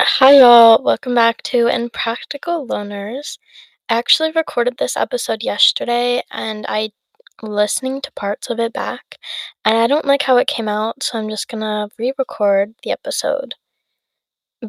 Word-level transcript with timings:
Hi, 0.00 0.38
y'all. 0.38 0.82
Welcome 0.82 1.14
back 1.14 1.42
to 1.42 1.66
Impractical 1.66 2.66
Loners. 2.66 3.38
I 3.88 3.98
actually 3.98 4.30
recorded 4.32 4.76
this 4.78 4.96
episode 4.96 5.42
yesterday 5.42 6.22
and 6.30 6.64
I 6.68 6.90
listening 7.42 8.00
to 8.02 8.12
parts 8.12 8.48
of 8.50 8.60
it 8.60 8.72
back 8.72 9.16
and 9.64 9.76
I 9.76 9.86
don't 9.86 10.04
like 10.04 10.22
how 10.22 10.36
it 10.38 10.46
came 10.46 10.68
out, 10.68 11.02
so 11.02 11.18
I'm 11.18 11.28
just 11.28 11.48
gonna 11.48 11.88
re-record 11.98 12.74
the 12.82 12.90
episode. 12.92 13.54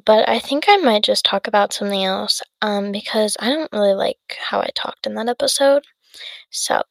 But 0.05 0.27
I 0.27 0.39
think 0.39 0.65
I 0.67 0.77
might 0.77 1.03
just 1.03 1.25
talk 1.25 1.47
about 1.47 1.73
something 1.73 2.03
else, 2.03 2.41
um, 2.61 2.91
because 2.91 3.37
I 3.39 3.49
don't 3.49 3.71
really 3.71 3.93
like 3.93 4.37
how 4.39 4.61
I 4.61 4.69
talked 4.75 5.05
in 5.05 5.15
that 5.15 5.29
episode. 5.29 5.83
So, 6.49 6.83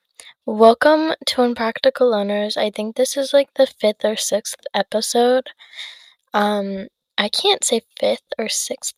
welcome 0.47 1.15
to 1.27 1.43
Impractical 1.43 2.11
Loners. 2.13 2.57
I 2.57 2.71
think 2.71 2.97
this 2.97 3.17
is 3.17 3.33
like 3.33 3.55
the 3.55 3.67
fifth 3.67 4.05
or 4.05 4.17
sixth 4.17 4.61
episode. 4.75 5.49
Um, 6.35 6.89
I 7.19 7.29
can't 7.29 7.63
say 7.65 7.83
fifth 8.01 8.33
or 8.39 8.49
sixth 8.49 8.95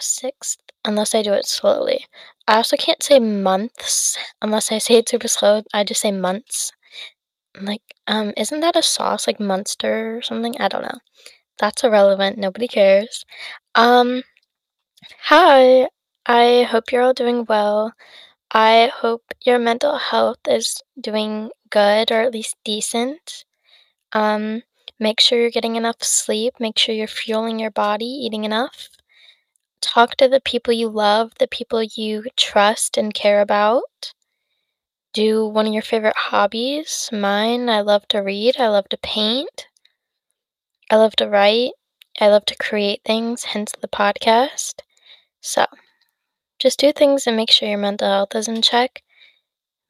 sixth 0.00 0.58
unless 0.84 1.14
I 1.14 1.22
do 1.22 1.32
it 1.34 1.46
slowly. 1.46 2.06
I 2.48 2.56
also 2.56 2.76
can't 2.76 3.02
say 3.02 3.18
months 3.18 4.16
unless 4.40 4.72
I 4.72 4.78
say 4.78 4.96
it 4.96 5.08
super 5.08 5.28
slow. 5.28 5.62
I 5.74 5.84
just 5.84 6.00
say 6.00 6.12
months. 6.12 6.72
Like, 7.60 7.82
um, 8.06 8.32
isn't 8.36 8.60
that 8.60 8.76
a 8.76 8.82
sauce 8.82 9.26
like 9.26 9.40
Munster 9.40 10.18
or 10.18 10.22
something? 10.22 10.54
I 10.60 10.68
don't 10.68 10.82
know. 10.82 11.00
That's 11.58 11.84
irrelevant. 11.84 12.38
Nobody 12.38 12.68
cares. 12.68 13.24
Um, 13.74 14.22
hi. 15.20 15.88
I 16.26 16.64
hope 16.64 16.90
you're 16.92 17.02
all 17.02 17.14
doing 17.14 17.44
well. 17.48 17.92
I 18.52 18.90
hope 18.94 19.22
your 19.44 19.58
mental 19.58 19.98
health 19.98 20.40
is 20.48 20.82
doing 21.00 21.50
good 21.70 22.10
or 22.12 22.22
at 22.22 22.32
least 22.32 22.56
decent. 22.64 23.44
Um, 24.12 24.62
make 24.98 25.20
sure 25.20 25.40
you're 25.40 25.50
getting 25.50 25.76
enough 25.76 26.02
sleep. 26.02 26.54
Make 26.60 26.78
sure 26.78 26.94
you're 26.94 27.06
fueling 27.06 27.58
your 27.58 27.70
body, 27.70 28.06
eating 28.06 28.44
enough. 28.44 28.88
Talk 29.80 30.16
to 30.16 30.28
the 30.28 30.40
people 30.40 30.72
you 30.72 30.88
love, 30.88 31.32
the 31.38 31.48
people 31.48 31.82
you 31.82 32.24
trust 32.36 32.96
and 32.96 33.14
care 33.14 33.40
about. 33.40 34.12
Do 35.12 35.46
one 35.46 35.66
of 35.66 35.72
your 35.72 35.82
favorite 35.82 36.16
hobbies. 36.16 37.08
Mine, 37.12 37.68
I 37.68 37.80
love 37.80 38.06
to 38.08 38.18
read, 38.18 38.56
I 38.58 38.68
love 38.68 38.88
to 38.90 38.98
paint, 38.98 39.66
I 40.90 40.96
love 40.96 41.16
to 41.16 41.28
write, 41.28 41.72
I 42.20 42.28
love 42.28 42.44
to 42.46 42.56
create 42.56 43.02
things, 43.04 43.44
hence 43.44 43.72
the 43.80 43.88
podcast. 43.88 44.80
So, 45.40 45.66
just 46.58 46.78
do 46.80 46.92
things 46.92 47.26
and 47.26 47.36
make 47.36 47.50
sure 47.50 47.68
your 47.68 47.78
mental 47.78 48.08
health 48.08 48.34
is 48.34 48.48
in 48.48 48.62
check 48.62 49.02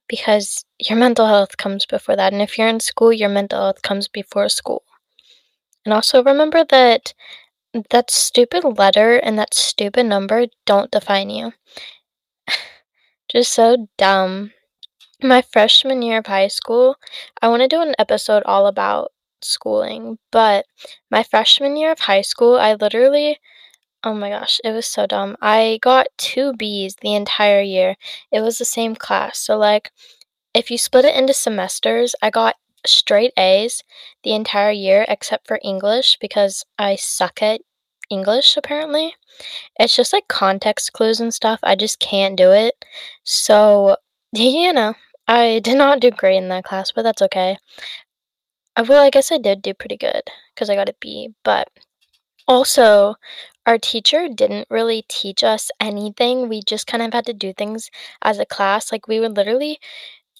because 0.09 0.65
your 0.79 0.99
mental 0.99 1.27
health 1.27 1.57
comes 1.57 1.87
before 1.87 2.17
that. 2.17 2.33
And 2.33 2.43
if 2.43 2.59
you're 2.59 2.69
in 2.69 2.81
school, 2.81 3.13
your 3.13 3.29
mental 3.29 3.61
health 3.61 3.83
comes 3.83 4.09
before 4.09 4.49
school. 4.49 4.83
And 5.87 5.93
also 5.95 6.21
remember 6.23 6.65
that 6.65 7.15
that 7.91 8.11
stupid 8.11 8.65
letter 8.65 9.19
and 9.19 9.39
that 9.39 9.55
stupid 9.55 10.05
number 10.07 10.47
don't 10.65 10.91
define 10.91 11.31
you. 11.31 11.53
Just 13.31 13.53
so 13.53 13.89
dumb. 13.97 14.51
My 15.23 15.43
freshman 15.43 16.03
year 16.03 16.19
of 16.19 16.27
high 16.27 16.49
school, 16.49 16.97
I 17.41 17.49
want 17.49 17.63
to 17.63 17.69
do 17.69 17.81
an 17.83 17.95
episode 18.01 18.43
all 18.47 18.67
about 18.67 19.13
schooling, 19.41 20.19
but 20.33 20.67
my 21.09 21.23
freshman 21.23 21.77
year 21.77 21.93
of 21.93 22.01
high 22.01 22.23
school, 22.23 22.57
I 22.57 22.75
literally, 22.75 23.39
oh 24.03 24.13
my 24.13 24.31
gosh, 24.31 24.61
it 24.65 24.73
was 24.73 24.87
so 24.89 25.07
dumb. 25.07 25.37
I 25.41 25.79
got 25.83 26.09
two 26.19 26.53
B's 26.55 26.97
the 26.97 27.15
entire 27.15 27.63
year. 27.63 27.95
It 28.33 28.41
was 28.41 28.59
the 28.59 28.65
same 28.65 28.97
class. 28.97 29.39
So, 29.39 29.57
like, 29.57 29.93
if 30.53 30.69
you 30.69 30.79
split 30.79 31.05
it 31.05 31.15
into 31.15 31.33
semesters, 31.33 32.17
I 32.21 32.31
got 32.31 32.57
straight 32.89 33.33
A's 33.39 33.83
the 34.23 34.33
entire 34.35 34.71
year 34.71 35.05
except 35.09 35.47
for 35.47 35.61
English 35.63 36.19
because 36.21 36.65
I 36.79 36.97
suck 36.97 37.43
at 37.43 37.61
English 38.11 38.57
apparently. 38.57 39.15
It's 39.79 39.97
just 39.97 40.13
like 40.13 40.29
context 40.29 40.93
clues 40.93 41.21
and 41.21 41.33
stuff. 41.35 41.61
I 41.63 41.77
just 41.77 42.01
can't 42.01 42.37
do 42.37 42.53
it. 42.53 42.85
So, 43.25 43.97
you 44.33 44.73
know, 44.73 44.95
I 45.29 45.61
did 45.61 45.77
not 45.77 46.01
do 46.01 46.11
great 46.11 46.37
in 46.39 46.49
that 46.49 46.65
class, 46.65 46.93
but 46.93 47.03
that's 47.03 47.23
okay. 47.23 47.59
Uh, 48.77 48.85
well, 48.89 49.03
I 49.03 49.11
guess 49.11 49.33
I 49.33 49.39
did 49.39 49.63
do 49.63 49.75
pretty 49.75 49.97
good 49.97 50.23
because 50.55 50.71
I 50.71 50.75
got 50.77 50.89
a 50.89 50.95
B, 51.01 51.31
but 51.45 51.69
also, 52.49 53.17
our 53.67 53.79
teacher 53.79 54.29
didn't 54.29 54.69
really 54.71 55.05
teach 55.09 55.43
us 55.43 55.71
anything. 55.81 56.49
We 56.49 56.63
just 56.63 56.87
kind 56.87 57.03
of 57.03 57.13
had 57.13 57.27
to 57.27 57.33
do 57.35 57.53
things 57.53 57.91
as 58.23 58.39
a 58.39 58.47
class. 58.47 58.93
Like, 58.93 59.09
we 59.09 59.19
would 59.21 59.37
literally 59.37 59.81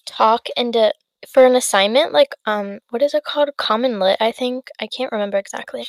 talk 0.05 0.47
into 0.57 0.93
for 1.33 1.45
an 1.45 1.55
assignment, 1.55 2.11
like, 2.13 2.35
um, 2.45 2.79
what 2.89 3.01
is 3.01 3.13
it 3.13 3.23
called? 3.23 3.49
Common 3.57 3.99
Lit, 3.99 4.17
I 4.19 4.31
think. 4.31 4.69
I 4.79 4.87
can't 4.87 5.11
remember 5.11 5.37
exactly. 5.37 5.87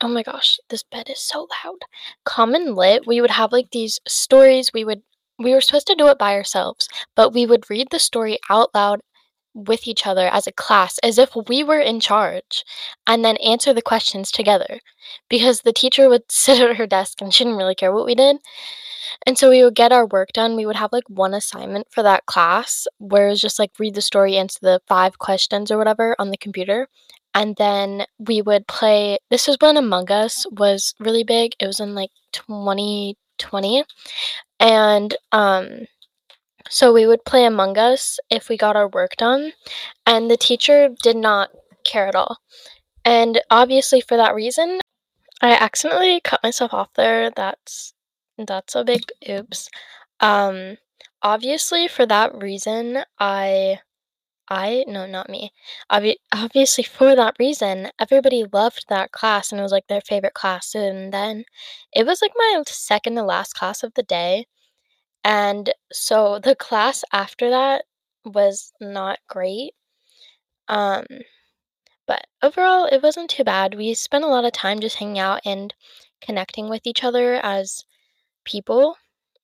Oh 0.00 0.08
my 0.08 0.22
gosh, 0.22 0.58
this 0.70 0.82
bed 0.82 1.10
is 1.10 1.20
so 1.20 1.48
loud. 1.64 1.80
Common 2.24 2.74
Lit, 2.74 3.06
we 3.06 3.20
would 3.20 3.30
have 3.30 3.52
like 3.52 3.70
these 3.72 3.98
stories. 4.08 4.72
We 4.72 4.84
would 4.84 5.02
we 5.38 5.52
were 5.52 5.60
supposed 5.60 5.86
to 5.88 5.94
do 5.94 6.08
it 6.08 6.18
by 6.18 6.32
ourselves, 6.34 6.88
but 7.14 7.34
we 7.34 7.44
would 7.44 7.68
read 7.68 7.88
the 7.90 7.98
story 7.98 8.38
out 8.48 8.74
loud 8.74 9.00
with 9.56 9.88
each 9.88 10.06
other 10.06 10.28
as 10.28 10.46
a 10.46 10.52
class 10.52 10.98
as 10.98 11.18
if 11.18 11.30
we 11.48 11.64
were 11.64 11.80
in 11.80 11.98
charge 11.98 12.62
and 13.06 13.24
then 13.24 13.38
answer 13.38 13.72
the 13.72 13.82
questions 13.82 14.30
together 14.30 14.80
because 15.30 15.62
the 15.62 15.72
teacher 15.72 16.08
would 16.08 16.24
sit 16.30 16.60
at 16.60 16.76
her 16.76 16.86
desk 16.86 17.20
and 17.20 17.32
she 17.32 17.42
didn't 17.44 17.58
really 17.58 17.74
care 17.74 17.92
what 17.92 18.06
we 18.06 18.14
did. 18.14 18.36
And 19.24 19.38
so 19.38 19.48
we 19.48 19.64
would 19.64 19.74
get 19.74 19.92
our 19.92 20.06
work 20.06 20.32
done. 20.32 20.56
We 20.56 20.66
would 20.66 20.76
have 20.76 20.92
like 20.92 21.08
one 21.08 21.32
assignment 21.32 21.86
for 21.90 22.02
that 22.02 22.26
class 22.26 22.86
where 22.98 23.28
it 23.28 23.30
was 23.30 23.40
just 23.40 23.58
like 23.58 23.70
read 23.78 23.94
the 23.94 24.02
story, 24.02 24.36
answer 24.36 24.58
the 24.60 24.80
five 24.86 25.18
questions 25.18 25.70
or 25.70 25.78
whatever 25.78 26.14
on 26.18 26.30
the 26.30 26.36
computer. 26.36 26.88
And 27.34 27.56
then 27.56 28.06
we 28.18 28.42
would 28.42 28.66
play. 28.66 29.18
This 29.30 29.46
was 29.46 29.56
when 29.60 29.76
Among 29.76 30.10
Us 30.10 30.46
was 30.50 30.94
really 30.98 31.24
big. 31.24 31.54
It 31.60 31.66
was 31.66 31.80
in 31.80 31.94
like 31.94 32.10
2020. 32.32 33.84
And 34.58 35.16
um, 35.32 35.86
so 36.68 36.92
we 36.92 37.06
would 37.06 37.24
play 37.24 37.44
Among 37.44 37.78
Us 37.78 38.18
if 38.30 38.48
we 38.48 38.56
got 38.56 38.76
our 38.76 38.88
work 38.88 39.16
done. 39.16 39.52
And 40.06 40.30
the 40.30 40.36
teacher 40.36 40.90
did 41.02 41.16
not 41.16 41.50
care 41.84 42.06
at 42.08 42.14
all. 42.14 42.38
And 43.04 43.40
obviously, 43.50 44.00
for 44.00 44.16
that 44.16 44.34
reason, 44.34 44.80
I 45.42 45.52
accidentally 45.52 46.20
cut 46.20 46.42
myself 46.42 46.74
off 46.74 46.92
there. 46.94 47.30
That's 47.30 47.94
that's 48.38 48.74
a 48.76 48.84
big 48.84 49.02
oops. 49.28 49.68
Um, 50.20 50.78
obviously, 51.22 51.88
for 51.88 52.06
that 52.06 52.34
reason, 52.36 53.04
I 53.20 53.80
I 54.48 54.84
no, 54.88 55.06
not 55.06 55.28
me. 55.28 55.52
Obvi- 55.90 56.16
obviously, 56.32 56.84
for 56.84 57.14
that 57.16 57.36
reason, 57.38 57.90
everybody 58.00 58.44
loved 58.52 58.86
that 58.88 59.12
class 59.12 59.50
and 59.52 59.60
it 59.60 59.62
was 59.62 59.72
like 59.72 59.86
their 59.88 60.00
favorite 60.00 60.34
class. 60.34 60.74
And 60.74 61.12
then 61.12 61.44
it 61.92 62.06
was 62.06 62.22
like 62.22 62.32
my 62.36 62.62
second 62.66 63.16
to 63.16 63.22
last 63.24 63.54
class 63.54 63.82
of 63.82 63.94
the 63.94 64.02
day. 64.04 64.46
And 65.26 65.74
so 65.92 66.38
the 66.38 66.56
class 66.56 67.04
after 67.12 67.50
that 67.50 67.84
was 68.24 68.72
not 68.80 69.18
great. 69.28 69.74
Um, 70.68 71.06
but 72.06 72.26
overall, 72.42 72.86
it 72.86 73.00
wasn't 73.02 73.30
too 73.30 73.44
bad. 73.44 73.74
We 73.76 73.94
spent 73.94 74.24
a 74.24 74.28
lot 74.28 74.44
of 74.44 74.50
time 74.52 74.80
just 74.80 74.96
hanging 74.96 75.20
out 75.20 75.40
and 75.44 75.72
connecting 76.20 76.68
with 76.68 76.84
each 76.84 77.04
other 77.04 77.34
as 77.36 77.84
people 78.44 78.96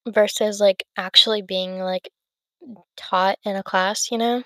versus 0.09 0.60
like 0.60 0.87
actually 0.97 1.43
being 1.43 1.81
like 1.81 2.12
taught 2.97 3.38
in 3.44 3.56
a 3.56 3.62
class, 3.64 4.10
you 4.10 4.19
know? 4.19 4.44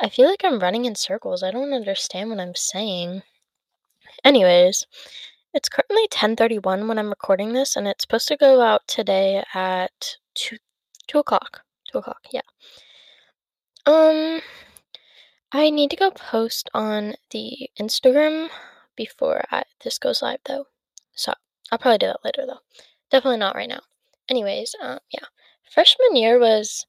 I 0.00 0.10
feel 0.10 0.28
like 0.28 0.44
I'm 0.44 0.60
running 0.60 0.84
in 0.84 0.96
circles. 0.96 1.42
I 1.42 1.50
don't 1.50 1.72
understand 1.72 2.30
what 2.30 2.40
I'm 2.40 2.54
saying. 2.54 3.22
Anyways, 4.24 4.84
it's 5.54 5.68
currently 5.68 6.08
10:31 6.08 6.88
when 6.88 6.98
I'm 6.98 7.10
recording 7.10 7.52
this, 7.52 7.76
and 7.76 7.88
it's 7.88 8.04
supposed 8.04 8.28
to 8.28 8.36
go 8.36 8.60
out 8.62 8.88
today 8.88 9.44
at 9.54 10.16
two 10.34 10.58
two 11.06 11.18
o'clock. 11.18 11.62
Two 11.90 11.98
o'clock, 11.98 12.20
yeah. 12.32 12.42
Um, 13.84 14.40
I 15.52 15.70
need 15.70 15.90
to 15.90 15.96
go 15.96 16.10
post 16.10 16.70
on 16.72 17.14
the 17.30 17.68
Instagram 17.78 18.48
before 18.96 19.44
I, 19.50 19.64
this 19.82 19.98
goes 19.98 20.22
live, 20.22 20.38
though. 20.46 20.66
So 21.14 21.32
I'll 21.70 21.78
probably 21.78 21.98
do 21.98 22.06
that 22.06 22.24
later, 22.24 22.44
though. 22.46 22.60
Definitely 23.10 23.38
not 23.38 23.56
right 23.56 23.68
now. 23.68 23.80
Anyways, 24.28 24.74
um, 24.80 24.98
yeah, 25.10 25.26
freshman 25.70 26.16
year 26.16 26.38
was 26.38 26.86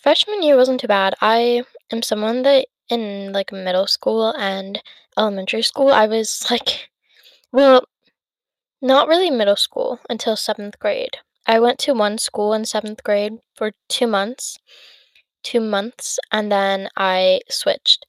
freshman 0.00 0.42
year 0.42 0.56
wasn't 0.56 0.80
too 0.80 0.86
bad. 0.88 1.14
I 1.20 1.64
am 1.90 2.02
someone 2.02 2.42
that 2.42 2.66
in 2.88 3.32
like 3.32 3.52
middle 3.52 3.86
school 3.86 4.34
and 4.38 4.80
elementary 5.18 5.62
school, 5.62 5.88
I 5.90 6.06
was 6.06 6.46
like, 6.50 6.90
well, 7.52 7.84
not 8.80 9.08
really 9.08 9.30
middle 9.30 9.56
school 9.56 10.00
until 10.08 10.36
seventh 10.36 10.78
grade. 10.78 11.18
I 11.46 11.58
went 11.58 11.78
to 11.80 11.94
one 11.94 12.18
school 12.18 12.52
in 12.52 12.66
seventh 12.66 13.02
grade 13.02 13.38
for 13.54 13.72
two 13.88 14.06
months, 14.06 14.58
two 15.42 15.60
months, 15.60 16.18
and 16.32 16.52
then 16.52 16.88
I 16.96 17.40
switched. 17.50 18.06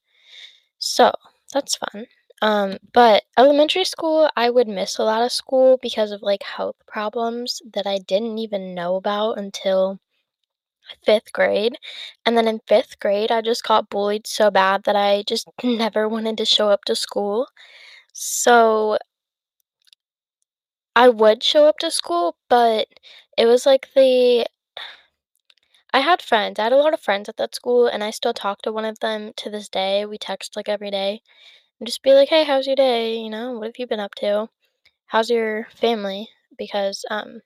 So 0.79 1.13
that's 1.53 1.77
fun. 1.77 2.07
Um, 2.41 2.77
but 2.93 3.23
elementary 3.37 3.85
school, 3.85 4.29
I 4.35 4.49
would 4.49 4.67
miss 4.67 4.97
a 4.99 5.03
lot 5.03 5.23
of 5.23 5.31
school 5.31 5.77
because 5.81 6.11
of 6.11 6.21
like 6.23 6.43
health 6.43 6.77
problems 6.87 7.61
that 7.73 7.87
I 7.87 7.99
didn't 7.99 8.39
even 8.39 8.75
know 8.75 8.95
about 8.95 9.37
until 9.37 9.99
fifth 11.05 11.31
grade. 11.33 11.77
And 12.25 12.37
then 12.37 12.47
in 12.47 12.59
fifth 12.67 12.99
grade, 12.99 13.31
I 13.31 13.41
just 13.41 13.63
got 13.63 13.89
bullied 13.89 14.27
so 14.27 14.51
bad 14.51 14.83
that 14.83 14.95
I 14.95 15.23
just 15.27 15.47
never 15.63 16.07
wanted 16.07 16.37
to 16.37 16.45
show 16.45 16.69
up 16.69 16.83
to 16.85 16.95
school. 16.95 17.47
So 18.13 18.97
I 20.93 21.07
would 21.07 21.41
show 21.41 21.67
up 21.67 21.77
to 21.79 21.89
school, 21.89 22.35
but 22.49 22.89
it 23.37 23.45
was 23.45 23.65
like 23.65 23.89
the 23.93 24.45
I 25.91 26.01
had 26.01 26.21
friends. 26.21 26.59
I 26.59 26.65
had 26.65 26.73
a 26.73 26.77
lot 26.77 26.93
of 26.93 26.99
friends 26.99 27.27
at 27.27 27.37
that 27.37 27.55
school, 27.55 27.87
and 27.87 28.03
I 28.03 28.11
still 28.11 28.35
talk 28.35 28.61
to 28.61 28.71
one 28.71 28.85
of 28.85 28.99
them 28.99 29.33
to 29.37 29.49
this 29.49 29.67
day. 29.67 30.05
We 30.05 30.19
text 30.19 30.55
like 30.55 30.69
every 30.69 30.91
day 30.91 31.23
and 31.79 31.87
just 31.87 32.03
be 32.03 32.13
like, 32.13 32.29
"Hey, 32.29 32.43
how's 32.45 32.67
your 32.67 32.75
day? 32.75 33.17
You 33.17 33.29
know, 33.29 33.53
what 33.53 33.67
have 33.67 33.79
you 33.79 33.87
been 33.87 33.99
up 33.99 34.15
to? 34.15 34.49
How's 35.07 35.29
your 35.29 35.67
family?" 35.71 36.29
Because 36.57 37.05
um 37.11 37.41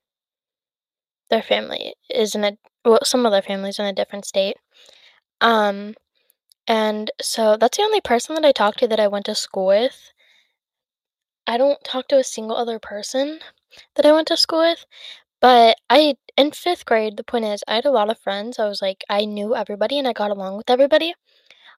their 1.30 1.42
family 1.42 1.96
is 2.10 2.36
in 2.36 2.44
a 2.44 2.58
well, 2.86 3.00
some 3.04 3.26
of 3.26 3.32
their 3.32 3.42
families 3.42 3.80
in 3.80 3.86
a 3.86 3.94
different 3.94 4.26
state. 4.26 4.58
Um 5.42 5.96
and 6.68 7.12
so 7.22 7.58
that's 7.58 7.78
the 7.78 7.84
only 7.84 8.02
person 8.02 8.36
that 8.36 8.46
I 8.46 8.52
talk 8.54 8.76
to 8.78 8.88
that 8.90 9.00
I 9.00 9.08
went 9.08 9.26
to 9.28 9.36
school 9.36 9.68
with. 9.68 10.14
I 11.46 11.58
don't 11.58 11.84
talk 11.84 12.08
to 12.08 12.18
a 12.18 12.24
single 12.24 12.56
other 12.56 12.80
person 12.80 13.42
that 13.96 14.06
I 14.06 14.14
went 14.14 14.30
to 14.30 14.38
school 14.38 14.60
with, 14.60 14.86
but 15.42 15.78
I 15.90 16.18
in 16.38 16.52
5th 16.52 16.86
grade, 16.86 17.18
the 17.18 17.24
point 17.24 17.46
is 17.46 17.64
I 17.68 17.76
had 17.76 17.86
a 17.86 17.92
lot 17.92 18.10
of 18.10 18.20
friends. 18.20 18.60
I 18.60 18.68
was 18.68 18.82
like 18.82 19.04
I 19.10 19.26
knew 19.26 19.56
everybody 19.56 20.00
and 20.00 20.08
I 20.08 20.14
got 20.14 20.32
along 20.32 20.58
with 20.58 20.70
everybody, 20.70 21.14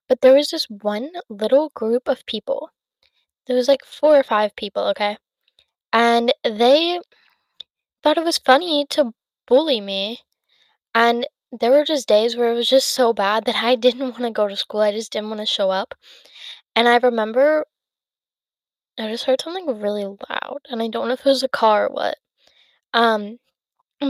but 0.08 0.20
there 0.22 0.34
was 0.34 0.50
this 0.50 0.66
one 0.70 1.10
little 1.30 1.70
group 1.74 2.08
of 2.08 2.26
people. 2.26 2.70
There 3.46 3.56
was 3.56 3.68
like 3.68 3.84
4 3.84 4.18
or 4.18 4.24
5 4.24 4.56
people, 4.56 4.84
okay? 4.88 5.18
And 5.92 6.32
they 6.44 7.00
thought 8.02 8.18
it 8.18 8.24
was 8.24 8.38
funny 8.38 8.86
to 8.90 9.12
bully 9.46 9.80
me, 9.80 10.20
and 10.94 11.26
there 11.52 11.70
were 11.72 11.84
just 11.84 12.08
days 12.08 12.36
where 12.36 12.52
it 12.52 12.56
was 12.56 12.68
just 12.68 12.90
so 12.90 13.12
bad 13.14 13.44
that 13.46 13.62
I 13.62 13.74
didn't 13.86 14.12
wanna 14.12 14.32
go 14.32 14.48
to 14.48 14.56
school. 14.56 14.80
I 14.80 14.92
just 14.92 15.12
didn't 15.12 15.30
wanna 15.30 15.46
show 15.46 15.70
up. 15.70 15.94
And 16.76 16.88
I 16.88 16.98
remember 16.98 17.66
I 18.98 19.08
just 19.10 19.24
heard 19.24 19.42
something 19.42 19.66
really 19.82 20.04
loud, 20.06 20.60
and 20.70 20.82
I 20.82 20.88
don't 20.88 21.06
know 21.08 21.12
if 21.12 21.20
it 21.20 21.28
was 21.28 21.42
a 21.42 21.48
car 21.48 21.88
or 21.88 21.90
what. 21.90 22.16
Um, 22.94 23.38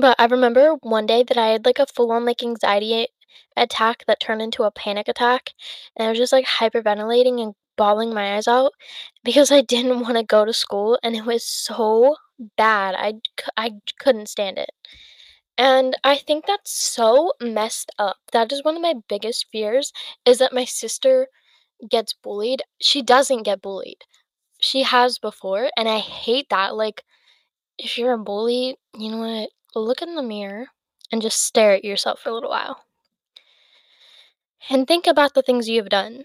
but 0.00 0.16
I 0.18 0.26
remember 0.26 0.74
one 0.82 1.06
day 1.06 1.22
that 1.22 1.36
I 1.38 1.48
had 1.48 1.64
like 1.66 1.78
a 1.78 1.86
full-on 1.86 2.24
like 2.24 2.42
anxiety 2.42 3.08
attack 3.56 4.04
that 4.06 4.20
turned 4.20 4.42
into 4.42 4.62
a 4.64 4.70
panic 4.70 5.08
attack, 5.08 5.50
and 5.96 6.06
I 6.06 6.10
was 6.10 6.18
just 6.18 6.32
like 6.32 6.46
hyperventilating 6.46 7.42
and 7.42 7.54
bawling 7.76 8.12
my 8.14 8.36
eyes 8.36 8.48
out 8.48 8.72
because 9.24 9.50
I 9.50 9.60
didn't 9.62 10.00
wanna 10.00 10.24
go 10.24 10.44
to 10.44 10.52
school, 10.52 10.98
and 11.02 11.16
it 11.16 11.24
was 11.24 11.44
so 11.44 12.16
bad. 12.56 12.94
I, 12.96 13.14
I 13.56 13.72
couldn't 13.98 14.28
stand 14.28 14.58
it. 14.58 14.70
And 15.58 15.96
I 16.04 16.16
think 16.16 16.46
that's 16.46 16.72
so 16.72 17.32
messed 17.40 17.90
up. 17.98 18.16
That 18.32 18.52
is 18.52 18.64
one 18.64 18.76
of 18.76 18.82
my 18.82 18.94
biggest 19.08 19.46
fears 19.52 19.92
is 20.26 20.38
that 20.38 20.52
my 20.52 20.64
sister 20.64 21.28
gets 21.90 22.14
bullied. 22.14 22.62
She 22.80 23.02
doesn't 23.02 23.44
get 23.44 23.62
bullied. 23.62 24.04
She 24.60 24.82
has 24.84 25.18
before, 25.18 25.70
and 25.76 25.88
I 25.88 25.98
hate 26.00 26.48
that. 26.50 26.76
Like, 26.76 27.04
if 27.78 27.98
you're 27.98 28.14
a 28.14 28.18
bully, 28.18 28.76
you 28.98 29.10
know 29.10 29.18
what? 29.18 29.50
Look 29.74 30.02
in 30.02 30.14
the 30.14 30.22
mirror 30.22 30.66
and 31.10 31.22
just 31.22 31.42
stare 31.42 31.72
at 31.72 31.84
yourself 31.84 32.20
for 32.20 32.30
a 32.30 32.34
little 32.34 32.50
while. 32.50 32.84
And 34.70 34.86
think 34.86 35.06
about 35.06 35.34
the 35.34 35.42
things 35.42 35.68
you've 35.68 35.88
done. 35.88 36.24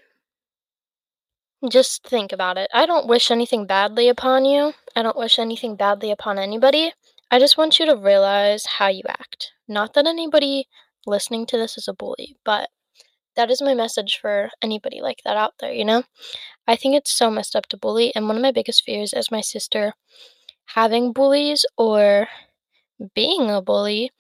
Just 1.70 2.04
think 2.04 2.32
about 2.32 2.58
it. 2.58 2.70
I 2.74 2.86
don't 2.86 3.08
wish 3.08 3.32
anything 3.32 3.66
badly 3.66 4.10
upon 4.10 4.46
you. 4.46 4.74
I 4.96 5.02
don't 5.02 5.18
wish 5.18 5.40
anything 5.40 5.76
badly 5.76 6.12
upon 6.12 6.38
anybody. 6.38 6.94
I 7.32 7.40
just 7.40 7.58
want 7.58 7.80
you 7.80 7.86
to 7.88 7.96
realize 7.96 8.66
how 8.66 8.88
you 8.88 9.04
act. 9.08 9.54
Not 9.68 9.94
that 9.96 10.06
anybody 10.06 10.68
listening 11.06 11.46
to 11.48 11.58
this 11.58 11.78
is 11.78 11.88
a 11.88 11.94
bully, 11.94 12.38
but 12.46 12.70
that 13.36 13.50
is 13.50 13.62
my 13.62 13.74
message 13.74 14.20
for 14.22 14.50
anybody 14.62 15.02
like 15.02 15.22
that 15.24 15.38
out 15.38 15.54
there, 15.60 15.74
you 15.74 15.84
know? 15.84 16.04
I 16.68 16.76
think 16.76 16.96
it's 16.96 17.12
so 17.12 17.32
messed 17.32 17.56
up 17.56 17.66
to 17.68 17.78
bully, 17.78 18.14
and 18.16 18.28
one 18.28 18.36
of 18.36 18.42
my 18.42 18.52
biggest 18.52 18.84
fears 18.84 19.14
is 19.14 19.32
my 19.32 19.42
sister 19.42 19.94
having 20.72 21.14
bullies 21.14 21.66
or 21.78 22.28
being 23.16 23.50
a 23.52 23.62
bully. 23.62 24.12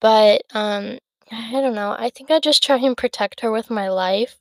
But 0.00 0.42
um 0.54 0.98
I 1.32 1.52
don't 1.52 1.74
know. 1.76 1.96
I 1.98 2.10
think 2.10 2.30
I 2.30 2.40
just 2.40 2.62
try 2.64 2.76
and 2.78 2.96
protect 2.96 3.40
her 3.42 3.50
with 3.52 3.70
my 3.70 3.88
life. 3.90 4.38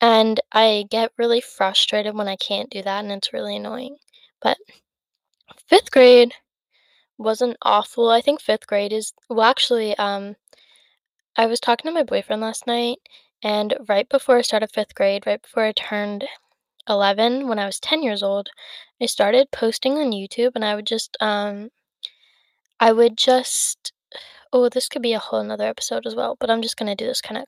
And 0.00 0.40
I 0.52 0.86
get 0.90 1.12
really 1.16 1.40
frustrated 1.40 2.14
when 2.14 2.28
I 2.28 2.36
can't 2.36 2.70
do 2.70 2.82
that, 2.82 3.04
and 3.04 3.12
it's 3.12 3.32
really 3.32 3.56
annoying. 3.56 3.96
But 4.40 4.58
5th 5.68 5.90
grade 5.92 6.34
wasn't 7.18 7.56
awful. 7.62 8.10
I 8.10 8.20
think 8.22 8.40
5th 8.40 8.66
grade 8.66 8.92
is 8.92 9.12
well, 9.30 9.42
actually, 9.42 9.96
um, 9.98 10.36
I 11.36 11.46
was 11.46 11.60
talking 11.60 11.88
to 11.90 11.94
my 11.94 12.02
boyfriend 12.04 12.42
last 12.42 12.66
night, 12.66 12.98
and 13.42 13.76
right 13.88 14.08
before 14.08 14.38
I 14.38 14.42
started 14.42 14.72
5th 14.72 14.94
grade, 14.94 15.26
right 15.26 15.42
before 15.42 15.64
I 15.66 15.72
turned 15.72 16.26
11, 16.88 17.48
when 17.48 17.58
I 17.60 17.66
was 17.66 17.80
10 17.80 18.02
years 18.02 18.22
old, 18.22 18.50
I 19.02 19.06
started 19.06 19.50
posting 19.52 19.94
on 19.98 20.12
YouTube, 20.12 20.52
and 20.56 20.64
I 20.64 20.74
would 20.76 20.86
just, 20.86 21.16
um 21.20 21.70
I 22.80 22.92
would 22.92 23.16
just 23.16 23.92
oh, 24.52 24.68
this 24.70 24.88
could 24.88 25.02
be 25.02 25.12
a 25.14 25.18
whole 25.20 25.44
'nother 25.44 25.66
episode 25.68 26.06
as 26.06 26.14
well, 26.16 26.36
but 26.40 26.50
I'm 26.50 26.62
just 26.62 26.76
gonna 26.78 26.96
do 26.96 27.06
this 27.06 27.20
kinda 27.22 27.46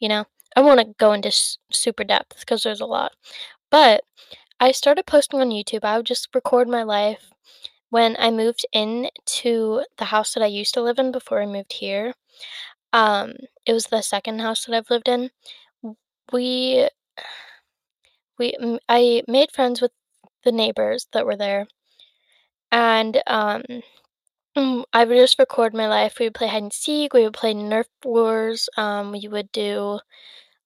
you 0.00 0.08
know? 0.08 0.24
I 0.56 0.60
wanna 0.60 0.86
go 0.98 1.12
into 1.12 1.28
s 1.28 1.58
super 1.72 2.04
depth 2.04 2.44
'cause 2.46 2.62
there's 2.62 2.80
a 2.80 2.86
lot. 2.86 3.12
But 3.70 4.04
I 4.60 4.72
started 4.72 5.06
posting 5.06 5.40
on 5.40 5.50
YouTube. 5.50 5.84
I 5.84 5.96
would 5.98 6.06
just 6.06 6.28
record 6.34 6.68
my 6.68 6.82
life. 6.84 7.30
When 7.90 8.16
I 8.18 8.30
moved 8.30 8.66
into 8.72 9.84
the 9.98 10.06
house 10.06 10.34
that 10.34 10.42
I 10.44 10.46
used 10.48 10.74
to 10.74 10.82
live 10.82 10.98
in 11.00 11.12
before 11.12 11.42
I 11.42 11.46
moved 11.46 11.74
here, 11.74 12.14
um, 12.92 13.34
it 13.66 13.72
was 13.74 13.86
the 13.88 14.02
2nd 14.02 14.40
house 14.40 14.66
that 14.66 14.74
I've 14.76 14.90
lived 14.90 15.08
in. 15.08 15.30
We 16.32 16.88
we 18.38 18.54
I 18.88 19.22
made 19.28 19.52
friends 19.52 19.80
with 19.80 19.92
the 20.44 20.52
neighbors 20.52 21.06
that 21.12 21.26
were 21.26 21.36
there, 21.36 21.66
and, 22.72 23.22
um, 23.28 23.62
mm, 24.56 24.84
I 24.92 25.04
would 25.04 25.14
just 25.16 25.38
record 25.38 25.74
my 25.74 25.86
life. 25.88 26.18
We 26.18 26.26
would 26.26 26.34
play 26.34 26.48
hide 26.48 26.62
and 26.62 26.72
seek, 26.72 27.12
we 27.12 27.22
would 27.24 27.34
play 27.34 27.54
Nerf 27.54 27.86
wars, 28.04 28.68
um, 28.76 29.12
we 29.12 29.28
would 29.28 29.50
do, 29.52 30.00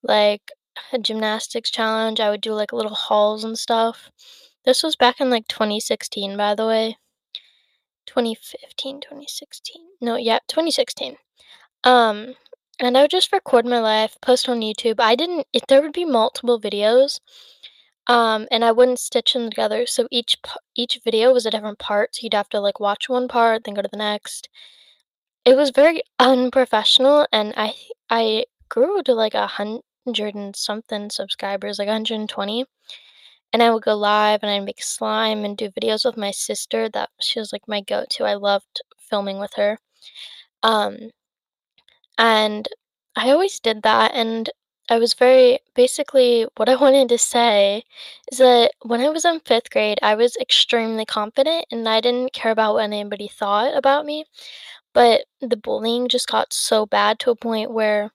like, 0.02 0.52
a 0.92 0.98
gymnastics 0.98 1.70
challenge. 1.70 2.20
I 2.20 2.30
would 2.30 2.40
do, 2.42 2.54
like, 2.54 2.72
little 2.72 2.94
hauls 2.94 3.44
and 3.44 3.58
stuff. 3.58 4.10
This 4.64 4.82
was 4.82 4.96
back 4.96 5.20
in, 5.20 5.30
like, 5.30 5.48
2016, 5.48 6.36
by 6.36 6.54
the 6.54 6.66
way. 6.66 6.98
2015, 8.06 9.00
2016. 9.00 9.82
No, 10.00 10.16
yeah, 10.16 10.38
2016. 10.48 11.16
Um, 11.84 12.34
and 12.78 12.96
I 12.96 13.02
would 13.02 13.10
just 13.10 13.32
record 13.32 13.66
my 13.66 13.80
life, 13.80 14.16
post 14.22 14.48
on 14.48 14.60
YouTube. 14.60 15.00
I 15.00 15.14
didn't 15.16 15.46
if 15.52 15.66
there 15.68 15.82
would 15.82 15.92
be 15.92 16.04
multiple 16.04 16.60
videos, 16.60 17.20
um, 18.06 18.46
and 18.50 18.64
I 18.64 18.72
wouldn't 18.72 18.98
stitch 19.00 19.32
them 19.34 19.50
together, 19.50 19.86
so 19.86 20.08
each 20.10 20.36
each 20.74 21.00
video 21.04 21.32
was 21.32 21.46
a 21.46 21.50
different 21.50 21.78
part, 21.78 22.14
so 22.16 22.20
you'd 22.24 22.34
have 22.34 22.48
to, 22.50 22.60
like, 22.60 22.80
watch 22.80 23.08
one 23.08 23.28
part, 23.28 23.64
then 23.64 23.74
go 23.74 23.82
to 23.82 23.88
the 23.90 23.96
next. 23.96 24.48
It 25.44 25.56
was 25.56 25.70
very 25.70 26.02
unprofessional, 26.18 27.26
and 27.32 27.52
I 27.56 27.74
I 28.10 28.46
grew 28.70 29.02
to, 29.02 29.14
like, 29.14 29.34
a 29.34 29.46
100 29.48 30.34
and 30.34 30.56
something 30.56 31.10
subscribers, 31.10 31.78
like 31.78 31.88
120, 31.88 32.64
and 33.52 33.62
I 33.62 33.70
would 33.72 33.84
go 33.84 33.96
live, 33.96 34.42
and 34.42 34.50
I'd 34.52 34.64
make 34.66 34.82
slime 34.82 35.44
and 35.44 35.56
do 35.58 35.70
videos 35.70 36.04
with 36.06 36.16
my 36.18 36.32
sister 36.32 36.88
that 36.90 37.10
she 37.20 37.40
was, 37.40 37.52
like, 37.52 37.68
my 37.68 37.80
go-to. 37.82 38.24
I 38.24 38.34
loved 38.34 38.82
filming 38.98 39.38
with 39.40 39.54
her. 39.56 39.78
Um, 40.62 41.10
and 42.18 42.68
I 43.16 43.30
always 43.30 43.60
did 43.60 43.82
that, 43.82 44.12
and 44.14 44.50
I 44.90 44.98
was 44.98 45.14
very 45.14 45.60
basically, 45.74 46.46
what 46.56 46.68
I 46.68 46.74
wanted 46.84 47.08
to 47.10 47.18
say 47.18 47.84
is 48.32 48.38
that 48.38 48.72
when 48.82 49.00
I 49.00 49.08
was 49.08 49.24
in 49.24 49.40
5th 49.40 49.70
grade, 49.70 49.98
I 50.02 50.14
was 50.16 50.36
extremely 50.36 51.04
confident, 51.06 51.66
and 51.70 51.88
I 51.88 52.00
didn't 52.02 52.32
care 52.34 52.52
about 52.52 52.74
what 52.74 52.84
anybody 52.84 53.28
thought 53.28 53.74
about 53.76 54.04
me, 54.04 54.26
but 54.94 55.26
the 55.40 55.56
bullying 55.56 56.08
just 56.08 56.28
got 56.28 56.52
so 56.52 56.86
bad 56.86 57.18
to 57.20 57.30
a 57.32 57.36
point 57.36 57.72
where 57.72 58.12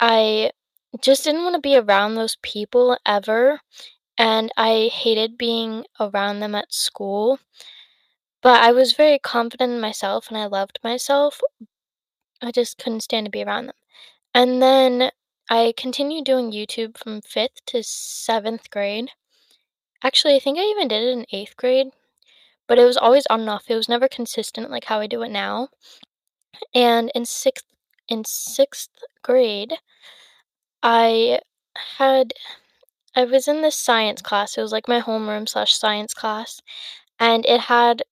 I 0.00 0.52
just 1.02 1.24
didn't 1.24 1.44
wanna 1.44 1.60
be 1.60 1.76
around 1.76 2.14
those 2.16 2.36
people 2.42 2.98
ever, 3.06 3.60
and 4.18 4.52
I 4.56 4.90
hated 4.92 5.38
being 5.38 5.86
around 6.00 6.40
them 6.40 6.54
at 6.56 6.72
school. 6.74 7.40
But 8.42 8.62
I 8.62 8.70
was 8.70 8.92
very 8.92 9.18
confident 9.18 9.72
in 9.72 9.80
myself, 9.80 10.28
and 10.28 10.38
I 10.38 10.46
loved 10.46 10.78
myself. 10.84 11.40
I 12.40 12.52
just 12.52 12.78
couldn't 12.78 13.00
stand 13.00 13.26
to 13.26 13.30
be 13.30 13.42
around 13.42 13.66
them. 13.66 13.76
And 14.34 14.62
then 14.62 15.10
I 15.48 15.72
continued 15.74 16.26
doing 16.26 16.52
YouTube 16.52 16.98
from 16.98 17.22
5th 17.22 17.64
to 17.68 17.82
7th 17.82 18.68
grade. 18.68 19.12
Actually, 20.02 20.36
I 20.36 20.40
think 20.40 20.58
I 20.58 20.62
even 20.62 20.88
did 20.88 21.02
it 21.02 21.12
in 21.12 21.26
8th 21.32 21.56
grade, 21.56 21.88
but 22.68 22.78
it 22.78 22.84
was 22.86 22.96
always 22.98 23.26
on 23.28 23.42
and 23.42 23.50
off. 23.50 23.70
It 23.70 23.76
was 23.76 23.88
never 23.88 24.08
consistent 24.08 24.70
like 24.70 24.84
how 24.86 25.00
I 25.00 25.08
do 25.08 25.22
it 25.22 25.30
now. 25.30 25.70
And 26.74 27.10
in 27.14 27.24
6th 27.24 27.64
in 28.06 28.24
6th 28.24 28.90
grade, 29.22 29.78
I 30.84 31.40
had 31.98 32.32
I 33.16 33.24
was 33.24 33.48
in 33.48 33.62
this 33.62 33.76
science 33.76 34.22
class. 34.22 34.58
It 34.58 34.62
was 34.62 34.72
like 34.72 34.88
my 34.88 35.00
homeroom 35.00 35.48
slash 35.48 35.74
science 35.74 36.14
class, 36.14 36.60
and 37.20 37.46
it 37.46 37.62
had 37.62 38.02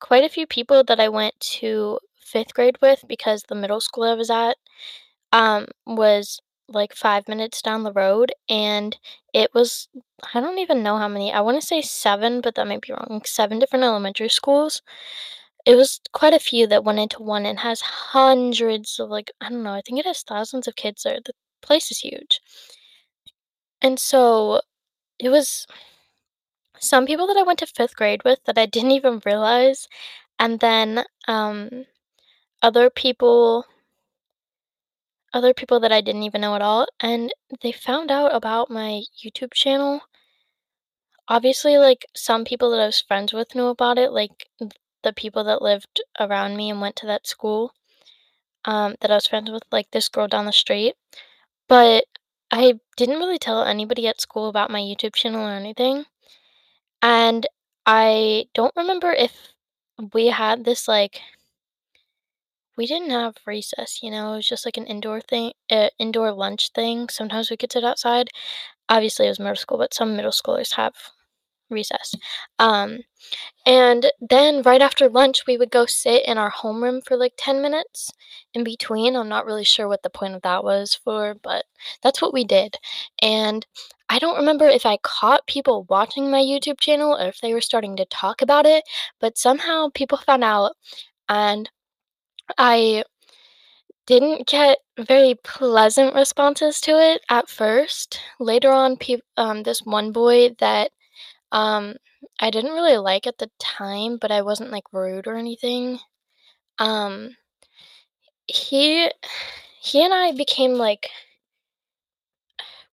quite 0.00 0.24
a 0.24 0.28
few 0.30 0.46
people 0.46 0.84
that 0.84 1.00
I 1.00 1.08
went 1.10 1.38
to 1.60 2.00
5th 2.20 2.54
grade 2.54 2.78
with 2.82 3.04
because 3.08 3.44
the 3.44 3.54
middle 3.56 3.80
school 3.80 4.04
I 4.04 4.14
was 4.14 4.30
at, 4.30 4.58
um, 5.32 5.66
was 5.86 6.40
like 6.70 6.94
5 6.94 7.28
minutes 7.28 7.62
down 7.62 7.82
the 7.84 7.92
road, 7.92 8.32
and 8.48 8.96
it 9.34 9.50
was 9.54 9.88
I 10.34 10.40
don't 10.40 10.58
even 10.60 10.82
know 10.82 10.98
how 10.98 11.08
many, 11.08 11.32
I 11.32 11.40
wanna 11.42 11.62
say 11.62 11.82
7, 11.82 12.40
but 12.42 12.54
that 12.56 12.66
might 12.68 12.82
be 12.82 12.92
wrong, 12.94 13.22
7 13.26 13.58
different 13.58 13.84
elementary 13.84 14.28
schools. 14.30 14.82
It 15.66 15.76
was 15.76 16.00
quite 16.12 16.34
a 16.34 16.40
few 16.40 16.66
that 16.68 16.84
went 16.84 16.98
into 17.00 17.22
one 17.22 17.46
and 17.46 17.60
has 17.60 17.80
hundreds 17.82 18.98
of, 19.00 19.10
like 19.10 19.30
I 19.40 19.50
don't 19.50 19.62
know, 19.64 19.74
I 19.74 19.82
think 19.82 20.00
it 20.00 20.06
has 20.06 20.22
thousands 20.22 20.68
of 20.68 20.76
kids 20.76 21.04
there, 21.04 21.20
the 21.24 21.34
place 21.62 21.90
is 21.92 22.00
huge. 22.00 22.40
And 23.82 23.98
so, 23.98 24.60
it 25.18 25.30
was 25.30 25.66
some 26.78 27.06
people 27.06 27.26
that 27.26 27.36
I 27.36 27.42
went 27.42 27.58
to 27.60 27.66
5th 27.66 27.96
grade 27.96 28.22
with 28.24 28.40
that 28.44 28.58
I 28.58 28.66
didn't 28.66 28.92
even 28.92 29.20
realize, 29.26 29.88
and 30.38 30.60
then, 30.60 31.04
um, 31.28 31.86
other 32.62 32.90
people 32.90 33.66
other 35.32 35.54
people 35.54 35.80
that 35.80 35.92
I 35.92 36.00
didn't 36.00 36.24
even 36.24 36.40
know 36.42 36.54
at 36.56 36.62
all, 36.62 36.86
and 37.00 37.32
they 37.62 37.72
found 37.72 38.10
out 38.10 38.34
about 38.34 38.70
my 38.70 39.02
YouTube 39.24 39.52
channel. 39.54 40.00
Obviously, 41.28 41.78
like, 41.78 42.06
some 42.14 42.44
people 42.44 42.70
that 42.70 42.80
I 42.80 42.86
was 42.86 43.00
friends 43.00 43.32
with 43.32 43.54
knew 43.54 43.66
about 43.66 43.98
it, 43.98 44.12
like, 44.12 44.48
the 45.02 45.12
people 45.12 45.44
that 45.44 45.62
lived 45.62 46.00
around 46.18 46.56
me 46.56 46.70
and 46.70 46.80
went 46.80 46.96
to 46.96 47.06
that 47.06 47.26
school, 47.26 47.72
um, 48.64 48.96
that 49.00 49.10
I 49.10 49.14
was 49.14 49.26
friends 49.28 49.50
with, 49.50 49.62
like 49.72 49.90
this 49.92 50.08
girl 50.08 50.28
down 50.28 50.46
the 50.46 50.52
street, 50.52 50.94
but 51.68 52.04
I 52.50 52.80
didn't 52.96 53.18
really 53.18 53.38
tell 53.38 53.62
anybody 53.64 54.08
at 54.08 54.20
school 54.20 54.48
about 54.48 54.70
my 54.70 54.80
YouTube 54.80 55.14
channel 55.14 55.46
or 55.46 55.52
anything, 55.52 56.04
and 57.02 57.46
I 57.86 58.46
don't 58.54 58.74
remember 58.76 59.12
if 59.12 59.54
we 60.14 60.28
had 60.28 60.64
this, 60.64 60.88
like 60.88 61.20
we 62.76 62.86
didn't 62.86 63.10
have 63.10 63.36
recess, 63.46 64.00
you 64.02 64.10
know, 64.10 64.32
it 64.34 64.36
was 64.36 64.48
just, 64.48 64.64
like, 64.66 64.76
an 64.76 64.86
indoor 64.86 65.20
thing 65.20 65.52
uh, 65.70 65.90
indoor 65.98 66.32
lunch 66.32 66.70
thing, 66.74 67.08
sometimes 67.08 67.50
we 67.50 67.56
could 67.56 67.72
sit 67.72 67.84
outside. 67.84 68.28
Obviously, 68.88 69.26
it 69.26 69.30
was 69.30 69.40
middle 69.40 69.56
school, 69.56 69.78
but 69.78 69.94
some 69.94 70.16
middle 70.16 70.32
schoolers 70.32 70.74
have 70.76 70.94
recess. 71.70 72.14
Um, 72.58 73.00
and 73.66 74.10
then 74.20 74.62
right 74.62 74.82
after 74.82 75.08
lunch, 75.08 75.46
we 75.46 75.56
would 75.58 75.70
go 75.70 75.86
sit 75.86 76.24
in 76.26 76.38
our 76.38 76.50
homeroom 76.52 77.02
for, 77.06 77.16
like, 77.16 77.34
10 77.38 77.62
minutes 77.62 78.10
in 78.54 78.64
between, 78.64 79.16
I'm 79.16 79.28
not 79.28 79.46
really 79.46 79.64
sure 79.64 79.88
what 79.88 80.02
the 80.02 80.10
point 80.10 80.34
of 80.34 80.42
that 80.42 80.64
was 80.64 80.94
for, 80.94 81.34
but 81.42 81.64
that's 82.02 82.22
what 82.22 82.34
we 82.34 82.44
did, 82.44 82.76
and 83.22 83.66
I 84.10 84.18
don't 84.20 84.36
remember 84.38 84.66
if 84.66 84.86
I 84.86 84.98
caught 85.02 85.46
people 85.46 85.86
watching 85.88 86.30
my 86.30 86.40
YouTube 86.42 86.80
channel 86.80 87.16
or 87.16 87.28
if 87.28 87.40
they 87.40 87.54
were 87.54 87.60
starting 87.62 87.96
to 87.96 88.04
talk 88.06 88.42
about 88.42 88.66
it, 88.66 88.84
but 89.20 89.38
somehow 89.38 89.88
people 89.94 90.18
found 90.18 90.44
out, 90.44 90.72
and 91.28 91.70
I 92.58 93.04
didn't 94.06 94.46
get 94.46 94.78
very 94.98 95.34
pleasant 95.44 96.14
responses 96.14 96.80
to 96.82 96.92
it 96.98 97.22
at 97.28 97.48
first. 97.48 98.20
Later 98.38 98.72
on, 98.72 98.96
peop 98.96 99.20
um, 99.36 99.62
this 99.62 99.80
one 99.82 100.10
boy 100.12 100.50
that, 100.58 100.90
um, 101.52 101.96
I 102.40 102.50
didn't 102.50 102.72
really 102.74 102.98
like 102.98 103.26
at 103.26 103.38
the 103.38 103.50
time, 103.60 104.18
but 104.18 104.32
I 104.32 104.42
wasn't, 104.42 104.72
like, 104.72 104.84
rude 104.92 105.26
or 105.28 105.36
anything, 105.36 106.00
um 106.78 107.36
he 108.48 109.10
he 109.82 110.04
and 110.04 110.14
I 110.14 110.32
became, 110.32 110.74
like 110.74 111.10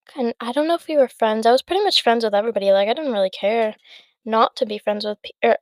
kin 0.06 0.32
I 0.40 0.52
don't 0.52 0.68
know 0.68 0.74
if 0.74 0.86
we 0.88 0.96
were 0.96 1.08
friends, 1.08 1.46
I 1.46 1.52
was 1.52 1.62
pretty 1.62 1.82
much 1.84 2.02
friends 2.02 2.24
with 2.24 2.34
everybody, 2.34 2.72
like, 2.72 2.88
I 2.88 2.94
didn't 2.94 3.12
really 3.12 3.30
care 3.30 3.74
not 4.24 4.56
to 4.56 4.66
be 4.66 4.78
friends 4.78 5.04
with 5.04 5.18
pe 5.22 5.30
er 5.44 5.56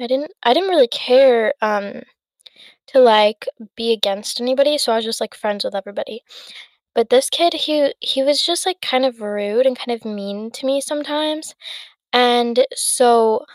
I 0.00 0.06
didn't 0.08 0.32
I 0.42 0.54
didn't 0.54 0.70
really 0.70 0.88
care, 0.88 1.54
um, 1.62 2.02
to, 2.88 3.00
like, 3.00 3.46
be 3.76 3.92
against 3.92 4.40
anybody, 4.40 4.78
so 4.78 4.92
I 4.92 4.96
was 4.96 5.04
just, 5.04 5.20
like, 5.20 5.34
friends 5.34 5.64
with 5.64 5.74
everybody. 5.74 6.22
But 6.94 7.10
this 7.10 7.30
kid, 7.30 7.54
he 7.54 7.94
he 8.00 8.22
was 8.22 8.42
just, 8.44 8.66
like, 8.66 8.80
kind 8.82 9.04
of 9.06 9.20
rude 9.22 9.66
and 9.66 9.78
kind 9.78 9.92
of 9.96 10.04
mean 10.04 10.50
to 10.52 10.66
me 10.66 10.80
sometimes, 10.80 11.54
and 12.12 12.66
so 12.74 13.46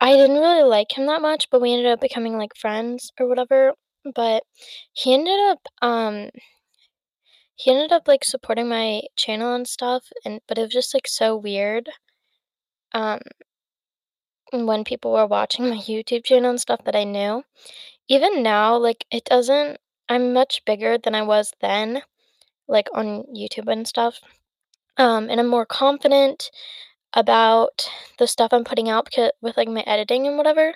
I 0.00 0.14
didn't 0.16 0.38
really 0.38 0.64
like 0.64 0.96
him 0.98 1.06
that 1.06 1.22
much, 1.22 1.50
but 1.50 1.60
we 1.62 1.72
ended 1.74 1.86
up 1.92 2.00
becoming, 2.00 2.38
like, 2.38 2.56
friends 2.56 3.12
or 3.20 3.28
whatever, 3.28 3.74
but 4.14 4.44
he 4.92 5.14
ended 5.14 5.40
up, 5.50 5.60
um 5.82 6.30
he 7.58 7.70
ended 7.70 7.90
up, 7.90 8.06
like, 8.06 8.22
supporting 8.22 8.68
my 8.68 9.02
channel 9.16 9.54
and 9.54 9.66
stuff, 9.66 10.12
and 10.24 10.40
but 10.46 10.58
it 10.58 10.62
was 10.62 10.72
just, 10.72 10.92
like, 10.94 11.08
so 11.08 11.34
weird 11.36 11.88
um 12.92 13.20
when 14.52 14.84
people 14.84 15.12
were 15.12 15.26
watching 15.26 15.68
my 15.68 15.76
YouTube 15.76 16.24
channel 16.24 16.50
and 16.50 16.60
stuff 16.60 16.84
that 16.84 16.94
I 16.96 17.04
knew. 17.04 17.44
Even 18.08 18.42
now, 18.42 18.76
like, 18.76 19.04
it 19.10 19.24
doesn't 19.24 19.78
I'm 20.08 20.32
much 20.32 20.64
bigger 20.64 20.96
than 20.98 21.14
I 21.16 21.22
was 21.22 21.52
then, 21.60 22.02
like, 22.68 22.88
on 22.94 23.24
YouTube 23.34 23.72
and 23.72 23.86
stuff, 23.88 24.20
um, 24.98 25.30
and 25.30 25.40
I'm 25.40 25.48
more 25.48 25.66
confident 25.66 26.50
about 27.14 27.90
the 28.18 28.26
stuff 28.28 28.52
I'm 28.52 28.64
putting 28.64 28.88
out 28.90 29.10
becau 29.10 29.30
with, 29.42 29.56
like, 29.58 29.68
my 29.68 29.82
editing 29.82 30.26
and 30.26 30.38
whatever, 30.38 30.74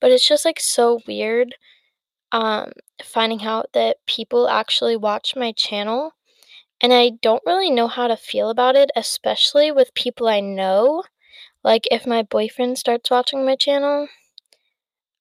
but 0.00 0.12
it's 0.12 0.26
just, 0.28 0.44
like, 0.46 0.60
so 0.60 1.00
weird, 1.08 1.56
um, 2.32 2.72
finding 3.04 3.44
out 3.44 3.68
that 3.74 3.98
people 4.06 4.48
actually 4.48 4.96
watch 4.96 5.36
my 5.36 5.52
channel, 5.52 6.14
and 6.80 6.92
I 6.94 7.12
don't 7.22 7.42
really 7.46 7.70
know 7.70 7.88
how 7.88 8.08
to 8.08 8.16
feel 8.16 8.50
about 8.50 8.76
it, 8.76 8.90
especially 8.96 9.72
with 9.72 9.94
people 9.94 10.28
I 10.28 10.40
know. 10.40 11.04
Like, 11.64 11.88
if 11.92 12.06
my 12.06 12.22
boyfriend 12.22 12.78
starts 12.78 13.10
watching 13.10 13.44
my 13.46 13.56
channel, 13.56 14.08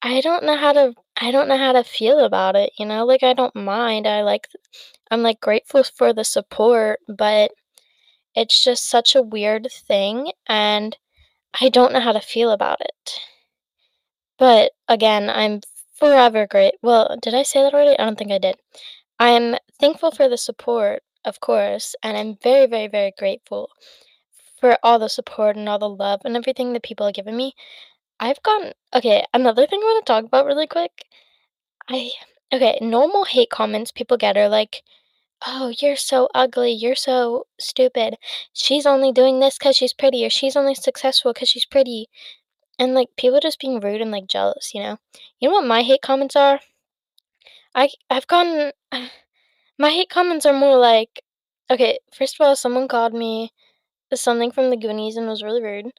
I 0.01 0.19
don't 0.21 0.43
know 0.43 0.57
how 0.57 0.73
to 0.73 0.93
I 1.19 1.31
don't 1.31 1.47
know 1.49 1.57
how 1.57 1.73
to 1.73 1.83
feel 1.83 2.19
about 2.19 2.55
it, 2.55 2.71
you 2.79 2.85
know? 2.85 3.05
Like, 3.05 3.23
I 3.23 3.33
don't 3.33 3.55
mind, 3.55 4.07
I 4.07 4.21
like 4.23 4.47
I'm, 5.11 5.21
like, 5.23 5.41
grateful 5.41 5.83
for 5.83 6.13
the 6.13 6.23
support, 6.23 6.99
but 7.07 7.51
it's 8.35 8.63
just 8.63 8.89
such 8.89 9.15
a 9.15 9.21
weird 9.23 9.67
thing, 9.71 10.31
and 10.47 10.97
I 11.61 11.69
don't 11.69 11.93
know 11.93 11.99
how 12.01 12.13
to 12.13 12.21
feel 12.21 12.51
about 12.51 12.81
it. 12.81 13.19
But, 14.39 14.71
again, 14.87 15.29
I'm 15.29 15.61
forever 15.95 16.47
great 16.47 16.75
well, 16.81 17.17
did 17.21 17.33
I 17.35 17.43
say 17.43 17.61
that 17.63 17.73
already? 17.73 17.97
I 17.99 18.05
don't 18.05 18.17
think 18.17 18.31
I 18.31 18.37
did. 18.39 18.55
I'm 19.19 19.57
thankful 19.79 20.11
for 20.11 20.29
the 20.29 20.37
support, 20.37 21.03
of 21.25 21.39
course, 21.41 21.95
and 22.03 22.17
I'm 22.17 22.37
very, 22.41 22.67
very, 22.67 22.87
very 22.87 23.13
grateful 23.17 23.69
for 24.59 24.77
all 24.83 24.99
the 24.99 25.09
support 25.09 25.55
and 25.57 25.69
all 25.69 25.79
the 25.79 25.89
love 25.89 26.21
and 26.25 26.37
everything 26.37 26.73
that 26.73 26.83
people 26.83 27.05
have 27.05 27.15
given 27.15 27.35
me. 27.37 27.53
I've 28.21 28.41
gotten 28.43 28.73
okay, 28.93 29.23
another 29.33 29.65
thing 29.65 29.79
I 29.81 29.85
wanna 29.85 30.01
talk 30.05 30.25
about 30.25 30.45
really 30.45 30.67
quick, 30.67 31.05
I 31.89 32.11
okay, 32.53 32.79
normal 32.81 33.25
hate 33.25 33.49
comments 33.51 33.91
people 33.91 34.17
get 34.17 34.37
are 34.37 34.49
like, 34.49 34.83
"Oh, 35.47 35.73
you're 35.79 35.95
so 35.97 36.29
ugly, 36.35 36.71
you're 36.73 36.95
so 36.95 37.47
stupid. 37.59 38.17
She's 38.53 38.85
only 38.87 39.11
doing 39.13 39.39
this 39.39 39.57
cuz 39.59 39.77
she's 39.77 39.93
pretty, 39.93 40.25
or 40.25 40.29
she's 40.31 40.57
only 40.57 40.75
successful 40.75 41.33
cuz 41.33 41.49
she's 41.49 41.65
pretty." 41.65 42.09
And, 42.79 42.93
like, 42.95 43.15
people 43.17 43.39
just 43.41 43.59
being 43.59 43.79
rude 43.81 44.01
and, 44.01 44.11
like, 44.11 44.27
jealous, 44.27 44.73
you 44.75 44.81
know? 44.83 44.97
You 45.39 45.49
know 45.49 45.55
what 45.55 45.65
my 45.67 45.83
hate 45.83 46.01
comments 46.03 46.35
are? 46.35 46.61
I 47.75 47.89
I've 48.09 48.27
gotten 48.27 48.71
my 49.79 49.91
hate 49.91 50.09
comments 50.09 50.45
are 50.45 50.53
more 50.53 50.77
like 50.77 51.23
okay, 51.71 51.99
first 52.13 52.35
of 52.39 52.45
all, 52.45 52.55
someone 52.55 52.87
called 52.87 53.13
me 53.13 53.51
something 54.13 54.51
from 54.51 54.69
the 54.71 54.77
Goonies 54.77 55.17
and 55.17 55.27
was 55.27 55.43
really 55.43 55.63
rude, 55.63 55.91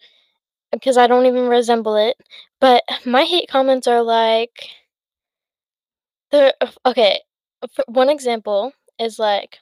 because 0.73 0.97
I 0.99 1.07
don't 1.07 1.27
even 1.27 1.49
resemble 1.49 1.97
it, 1.97 2.17
but 2.61 2.85
my 3.07 3.25
hate 3.25 3.49
comments 3.49 3.87
are 3.89 4.03
like 4.03 4.71
they're 6.31 6.55
okay, 6.87 7.21
one 7.87 8.09
example 8.09 8.73
is 8.99 9.19
like 9.19 9.61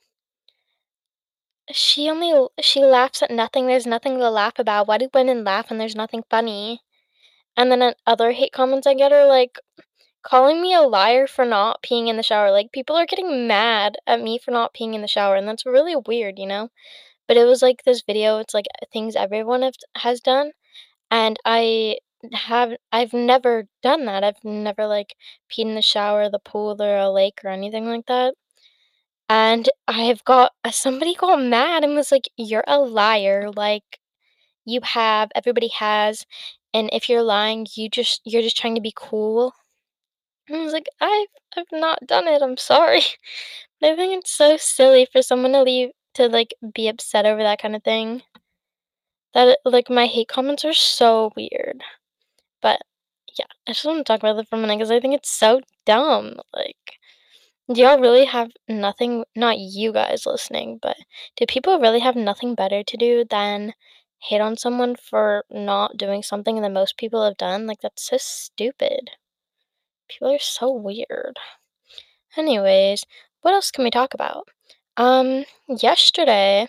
"She 1.73 2.09
only 2.09 2.47
she 2.61 2.85
laughs 2.85 3.21
at 3.21 3.31
nothing, 3.33 3.67
there's 3.67 3.85
nothing 3.87 4.17
to 4.19 4.31
laugh 4.31 4.59
about, 4.59 4.87
why 4.87 4.97
do 4.99 5.11
women 5.13 5.45
laugh 5.45 5.69
when 5.71 5.79
there's 5.79 5.97
nothing 5.97 6.23
funny?" 6.31 6.83
And 7.57 7.73
then, 7.73 7.83
uh, 7.83 7.95
other 8.07 8.33
hate 8.33 8.53
comments 8.53 8.87
I 8.87 8.95
get 8.95 9.13
are, 9.13 9.27
like, 9.27 9.59
calling 10.23 10.63
me 10.63 10.75
a 10.75 10.83
liar 10.83 11.27
for 11.27 11.45
not 11.45 11.83
peeing 11.83 12.09
in 12.09 12.17
the 12.17 12.23
shower, 12.23 12.51
like, 12.51 12.73
people 12.73 12.97
are 12.97 13.07
getting 13.07 13.47
mad 13.49 13.99
at 14.07 14.21
me 14.23 14.39
for 14.39 14.51
not 14.53 14.75
peeing 14.75 14.95
in 14.95 15.03
the 15.03 15.09
shower, 15.09 15.37
and 15.37 15.49
that's 15.49 15.67
really 15.67 15.97
weird, 15.97 16.39
you 16.39 16.47
know? 16.47 16.71
But 17.29 17.37
it 17.39 17.45
was, 17.47 17.63
like, 17.63 17.85
this 17.85 18.03
video, 18.03 18.39
it's, 18.39 18.55
like, 18.55 18.67
uh, 18.83 18.87
things 18.93 19.17
everyone 19.17 19.63
have 19.63 19.77
has 19.97 20.21
done, 20.21 20.53
and 21.11 21.39
I 21.45 21.99
have 22.35 22.73
I've 22.93 23.13
never 23.15 23.67
done 23.83 24.05
that, 24.07 24.25
I've 24.25 24.43
never, 24.45 24.87
like, 24.87 25.17
peed 25.51 25.67
in 25.67 25.75
the 25.77 25.83
shower, 25.83 26.29
the 26.31 26.39
pool, 26.41 26.81
or 26.83 26.97
a 26.99 27.11
lake, 27.11 27.41
or 27.45 27.51
anything 27.51 27.87
like 27.87 28.07
that. 28.07 28.35
And 29.31 29.69
I've 29.89 30.25
got 30.25 30.53
uh, 30.65 30.71
somebody 30.73 31.15
got 31.15 31.41
mad 31.43 31.85
and 31.85 31.95
was 31.97 32.13
like, 32.13 32.29
"You're 32.37 32.65
a 32.69 32.79
liar, 32.81 33.51
like, 33.57 34.01
you 34.67 34.81
have, 34.85 35.31
everybody 35.37 35.69
has, 35.69 36.27
and 36.75 36.91
if 36.93 37.09
you're 37.09 37.23
lying, 37.25 37.67
you 37.77 37.89
just 37.91 38.21
you're 38.25 38.43
just 38.43 38.57
trying 38.59 38.77
to 38.77 38.81
be 38.83 38.93
cool." 38.97 39.55
And 40.49 40.59
I 40.59 40.63
was 40.65 40.73
like, 40.75 40.89
"I've 41.01 41.29
I've 41.57 41.73
not 41.73 42.07
done 42.07 42.29
it, 42.29 42.43
I'm 42.43 42.57
sorry." 42.59 43.01
I 43.83 43.97
think 43.97 44.19
it's 44.21 44.31
so 44.33 44.57
silly 44.59 45.07
for 45.13 45.23
someone 45.23 45.53
to 45.55 45.63
leave 45.63 45.91
to, 46.15 46.29
like, 46.29 46.55
be 46.75 46.89
upset 46.89 47.27
over 47.27 47.43
that 47.45 47.61
kinda 47.61 47.81
thing. 47.81 48.23
That 49.35 49.59
like, 49.65 49.89
my 49.91 50.07
hate 50.07 50.29
comments 50.29 50.65
are 50.65 50.75
so 50.75 51.33
weird. 51.37 51.83
But, 52.63 52.83
yeah, 53.39 53.47
I 53.69 53.73
just 53.73 53.85
wanna 53.87 54.05
talk 54.05 54.21
about 54.21 54.37
that 54.37 54.49
for 54.49 54.57
a 54.57 54.61
minute 54.61 54.79
because 54.79 54.91
I 54.93 55.01
think 55.01 55.15
it's 55.15 55.31
so 55.31 55.61
dumb, 55.87 56.41
like 56.55 56.99
Do 57.73 57.81
y'all 57.81 57.99
really 58.01 58.27
have 58.27 58.51
nothing 58.69 59.25
not 59.37 59.59
you 59.59 59.93
guys 59.93 60.27
listening, 60.27 60.79
but 60.83 60.97
do 61.37 61.47
people 61.47 61.79
really 61.81 62.01
have 62.01 62.17
nothing 62.17 62.55
better 62.55 62.83
to 62.83 62.97
do 62.99 63.25
than 63.25 63.75
hate 64.19 64.41
on 64.43 64.57
someone 64.59 64.97
for 64.97 65.45
not 65.51 65.97
doing 65.97 66.23
something 66.23 66.61
that 66.61 66.71
most 66.73 66.97
people 66.99 67.25
have 67.25 67.37
done? 67.39 67.67
Like, 67.67 67.81
that's 67.81 68.03
so 68.09 68.19
stupid. 68.19 69.11
People 70.09 70.33
are 70.33 70.39
so 70.41 70.73
weird. 70.73 71.39
Anyways, 72.37 73.05
what 73.43 73.53
else 73.55 73.71
can 73.71 73.85
we 73.85 73.91
talk 73.91 74.15
about? 74.15 74.49
Um, 74.97 75.45
yesterday, 75.69 76.69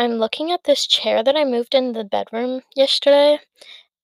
I'm 0.00 0.12
looking 0.14 0.50
at 0.50 0.64
this 0.64 0.86
chair 0.86 1.22
that 1.22 1.36
I 1.36 1.44
moved 1.44 1.74
in 1.74 1.92
the 1.92 2.04
bedroom 2.04 2.62
yesterday, 2.74 3.38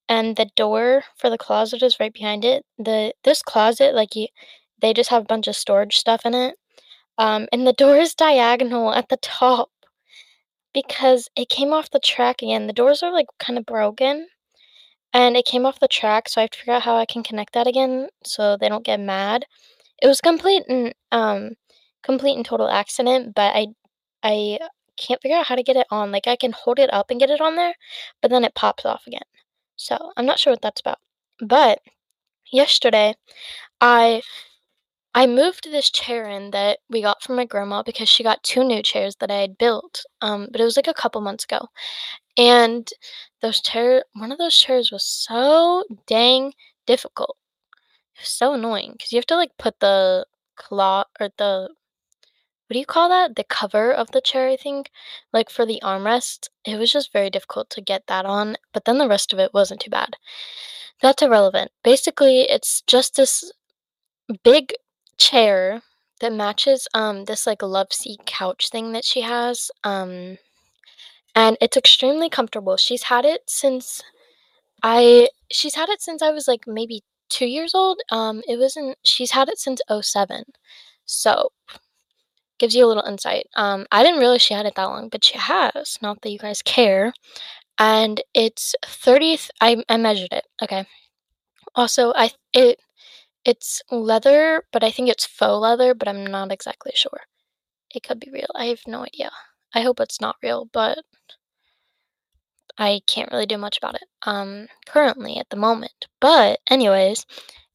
and 0.09 0.37
the 0.37 0.51
door 0.57 1.05
for 1.17 1.31
the 1.31 1.39
closet 1.39 1.83
is 1.83 1.99
right 1.99 2.13
behind 2.13 2.45
it. 2.45 2.67
The 2.79 3.15
this 3.25 3.43
closet, 3.43 3.95
like 3.95 4.15
you, 4.15 4.29
they 4.81 4.93
just 4.93 5.11
have 5.11 5.23
a 5.23 5.27
bunch 5.27 5.49
of 5.49 5.57
storage 5.57 5.97
stuff 5.97 6.27
in 6.27 6.35
it. 6.35 6.57
Um, 7.19 7.49
and 7.53 7.67
the 7.67 7.73
door 7.85 7.97
is 7.97 8.15
diagonal 8.15 8.93
at 8.93 9.09
the 9.09 9.19
top 9.19 9.71
because 10.75 11.29
it 11.37 11.49
came 11.49 11.73
off 11.73 11.91
the 11.91 11.99
track 12.01 12.43
again. 12.43 12.67
The 12.67 12.73
doors 12.73 13.03
are 13.03 13.13
like 13.13 13.27
kind 13.39 13.59
of 13.59 13.65
broken, 13.67 14.29
and 15.15 15.37
it 15.37 15.47
came 15.47 15.67
off 15.67 15.81
the 15.81 15.89
track, 15.89 16.29
so 16.29 16.41
I 16.41 16.45
have 16.45 16.51
to 16.51 16.59
figure 16.59 16.75
out 16.75 16.83
how 16.83 16.97
I 16.97 17.07
can 17.07 17.23
connect 17.23 17.55
that 17.55 17.67
again 17.67 18.09
so 18.25 18.57
they 18.57 18.69
don't 18.69 18.85
get 18.85 19.01
mad. 19.01 19.47
It 20.03 20.09
was 20.09 20.21
complete 20.21 20.65
and 20.69 20.95
um 21.13 21.53
complete 22.05 22.37
and 22.37 22.45
total 22.47 22.69
accident, 22.69 23.35
but 23.35 23.55
I 23.57 23.69
I 24.23 24.59
can't 24.97 25.21
figure 25.23 25.37
out 25.39 25.47
how 25.47 25.55
to 25.57 25.63
get 25.63 25.77
it 25.77 25.87
on. 25.91 26.13
Like 26.13 26.27
I 26.27 26.37
can 26.37 26.53
hold 26.53 26.79
it 26.79 26.93
up 26.93 27.11
and 27.11 27.21
get 27.21 27.31
it 27.31 27.41
on 27.41 27.57
there, 27.57 27.75
but 28.23 28.31
then 28.31 28.45
it 28.45 28.55
pops 28.55 28.85
off 28.85 29.07
again. 29.07 29.23
So, 29.77 30.13
I'm 30.17 30.27
not 30.27 30.39
sure 30.39 30.53
what 30.53 30.63
that's 30.63 30.81
about. 30.81 30.99
But 31.41 31.81
yesterday 32.53 33.15
I 33.81 34.23
I 35.15 35.27
moved 35.27 35.65
this 35.71 35.91
chair 35.91 36.29
in 36.29 36.51
that 36.53 36.81
we 36.91 37.03
got 37.03 37.23
from 37.23 37.37
my 37.37 37.47
grandma 37.47 37.83
because 37.83 38.09
she 38.09 38.23
got 38.23 38.43
two 38.43 38.63
new 38.65 38.83
chairs 38.83 39.17
that 39.21 39.31
I 39.31 39.37
had 39.41 39.59
built. 39.59 40.05
Um, 40.21 40.49
but 40.53 40.61
it 40.61 40.65
was 40.65 40.77
like 40.77 40.89
a 40.89 40.95
couple 40.95 41.21
months 41.23 41.45
ago. 41.45 41.69
And 42.39 42.89
those 43.43 43.61
chair 43.63 44.05
one 44.15 44.33
of 44.33 44.39
those 44.39 44.57
chairs 44.57 44.93
was 44.93 45.05
so 45.05 45.85
dang 46.07 46.53
difficult. 46.87 47.37
It 48.17 48.23
was 48.23 48.29
so 48.29 48.55
annoying 48.55 48.93
because 48.93 49.13
you 49.13 49.19
have 49.19 49.27
to 49.27 49.37
like 49.37 49.53
put 49.59 49.81
the 49.81 50.27
claw 50.57 51.05
or 51.21 51.31
the 51.39 51.71
what 52.69 52.75
do 52.75 52.79
you 52.81 52.87
call 52.87 53.09
that? 53.09 53.37
The 53.37 53.45
cover 53.45 53.93
of 53.93 54.11
the 54.13 54.21
chair, 54.21 54.49
I 54.49 54.57
think, 54.57 54.91
like 55.33 55.51
for 55.51 55.67
the 55.67 55.81
armrest. 55.83 56.49
It 56.65 56.79
was 56.79 56.93
just 56.93 57.13
very 57.13 57.31
difficult 57.31 57.71
to 57.71 57.81
get 57.81 58.07
that 58.09 58.27
on, 58.27 58.57
but 58.73 58.85
then 58.85 58.99
the 58.99 59.09
rest 59.09 59.33
of 59.33 59.39
it 59.39 59.55
wasn't 59.55 59.81
too 59.81 59.91
bad. 59.91 60.17
That's 61.03 61.23
irrelevant. 61.23 61.73
Basically, 61.85 62.43
it's 62.43 62.83
just 62.87 63.17
this 63.17 63.53
big 64.45 64.73
chair 65.19 65.83
that 66.21 66.33
matches 66.33 66.89
um 66.95 67.25
this 67.27 67.47
like 67.47 67.63
love 67.63 67.93
seat 67.93 68.21
couch 68.27 68.71
thing 68.71 68.93
that 68.93 69.05
she 69.05 69.21
has. 69.23 69.71
Um 69.85 70.39
and 71.35 71.57
it's 71.61 71.77
extremely 71.77 72.31
comfortable. 72.31 72.77
She's 72.77 73.05
had 73.05 73.25
it 73.25 73.43
since 73.49 74.03
I 74.83 75.31
she's 75.53 75.75
had 75.77 75.89
it 75.91 76.03
since 76.03 76.23
I 76.23 76.31
was 76.33 76.49
like 76.49 76.67
maybe 76.67 77.03
2 77.31 77.47
years 77.47 77.75
old. 77.75 78.01
Um 78.11 78.43
it 78.49 78.59
wasn't 78.59 78.99
she's 79.05 79.33
had 79.33 79.49
it 79.49 79.59
since 79.59 79.81
'07. 79.91 80.45
So, 81.07 81.51
gives 82.59 82.75
you 82.75 82.85
a 82.85 82.89
little 82.89 83.05
insight. 83.05 83.47
Um 83.55 83.87
I 83.93 84.03
didn't 84.03 84.21
realize 84.21 84.43
she 84.43 84.55
had 84.55 84.67
it 84.67 84.75
that 84.77 84.85
long, 84.85 85.09
but 85.09 85.25
she 85.25 85.39
has. 85.39 85.99
Not 86.03 86.23
that 86.23 86.31
you 86.31 86.39
guys 86.39 86.63
care. 86.63 87.13
And 87.79 88.23
it's 88.35 88.75
30 88.85 89.39
I 89.61 89.85
I 89.89 89.97
measured 89.99 90.33
it. 90.33 90.47
Okay. 90.63 90.87
Also, 91.75 92.13
I 92.17 92.31
it 92.53 92.81
it's 93.45 93.83
leather, 93.91 94.65
but 94.73 94.85
I 94.85 94.91
think 94.91 95.09
it's 95.09 95.27
faux 95.27 95.61
leather, 95.61 95.95
but 95.95 96.09
I'm 96.09 96.27
not 96.27 96.53
exactly 96.53 96.93
sure. 96.95 97.23
It 97.95 98.03
could 98.05 98.21
be 98.21 98.31
real. 98.33 98.49
I 98.55 98.67
have 98.67 98.83
no 98.87 99.05
idea. 99.05 99.31
I 99.75 99.83
hope 99.83 100.01
it's 100.01 100.21
not 100.21 100.37
real, 100.43 100.67
but 100.67 100.99
I 102.79 103.01
can't 103.07 103.31
really 103.33 103.47
do 103.47 103.59
much 103.59 103.77
about 103.79 103.97
it 103.97 104.09
um 104.23 104.69
currently 104.87 105.39
at 105.39 105.51
the 105.51 105.57
moment. 105.57 106.07
But 106.21 106.61
anyways, 106.69 107.27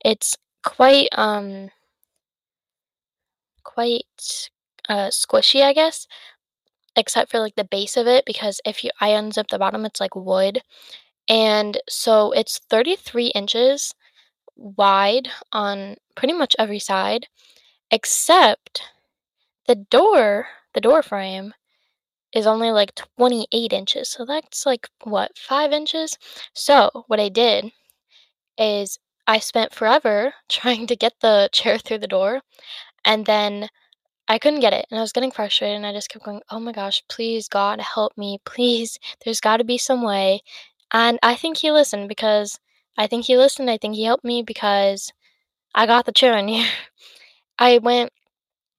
it's 0.04 0.38
quite 0.64 1.10
um 1.14 1.70
quite 3.64 4.50
uh 4.92 5.10
squishy, 5.10 5.64
I 5.64 5.74
guess, 5.74 6.08
except 6.96 7.32
for 7.32 7.40
like 7.40 7.56
the 7.56 7.64
base 7.66 7.98
of 7.98 8.08
it 8.08 8.26
because 8.26 8.62
if 8.66 8.84
you 8.84 8.92
I 9.02 9.10
unzip 9.12 9.48
the 9.50 9.60
bottom, 9.60 9.86
it's 9.86 10.00
like 10.02 10.16
wood. 10.16 10.62
And 11.30 11.80
so 11.90 12.32
it's 12.34 12.60
33 12.70 13.28
inches 13.30 13.96
wide 14.58 15.30
on 15.54 15.98
pretty 16.16 16.34
much 16.34 16.56
every 16.60 16.80
side, 16.80 17.28
except 17.92 18.84
the 19.68 19.76
door, 19.76 20.48
the 20.74 20.82
door 20.82 21.04
frame 21.04 21.54
is 22.34 22.48
only 22.48 22.72
like 22.72 22.96
28 22.96 23.74
inches. 23.74 24.10
So 24.10 24.26
that's 24.26 24.66
like 24.66 24.90
what, 25.04 25.38
5 25.38 25.72
inches? 25.74 26.18
So, 26.54 27.06
what 27.08 27.20
I 27.20 27.30
did 27.30 27.72
is 28.58 29.00
I 29.28 29.40
spent 29.40 29.74
forever 29.76 30.34
trying 30.50 30.88
to 30.88 30.96
get 30.96 31.14
the 31.22 31.50
chair 31.52 31.78
through 31.80 32.00
the 32.00 32.08
door, 32.08 32.42
and 33.06 33.26
then 33.26 33.70
I 34.32 34.40
couldn't 34.40 34.62
get 34.62 34.74
it, 34.74 34.88
and 34.90 34.98
I 35.00 35.02
was 35.04 35.12
getting 35.14 35.32
frustrated, 35.32 35.76
and 35.78 35.86
I 35.86 35.94
just 35.94 36.10
kept 36.10 36.26
going, 36.26 36.42
"Oh 36.50 36.60
my 36.60 36.72
gosh, 36.72 37.04
please 37.10 37.48
God 37.48 37.80
help 37.82 38.18
me, 38.18 38.40
please. 38.46 38.98
There's 39.26 39.42
got 39.42 39.58
to 39.58 39.64
be 39.64 39.78
some 39.78 40.02
way." 40.04 40.42
And 40.94 41.20
I 41.24 41.36
think 41.36 41.58
he 41.58 41.72
listened 41.72 42.10
because 42.10 42.60
I 42.98 43.08
think 43.08 43.26
he 43.26 43.38
listened. 43.38 43.70
I 43.70 43.78
think 43.78 43.96
he 43.96 44.04
helped 44.06 44.26
me 44.26 44.44
because 44.44 45.12
I 45.76 45.86
got 45.88 46.06
the 46.06 46.12
chair 46.14 46.38
in 46.38 46.48
here. 46.50 46.70
I 47.60 47.80
went 47.80 48.12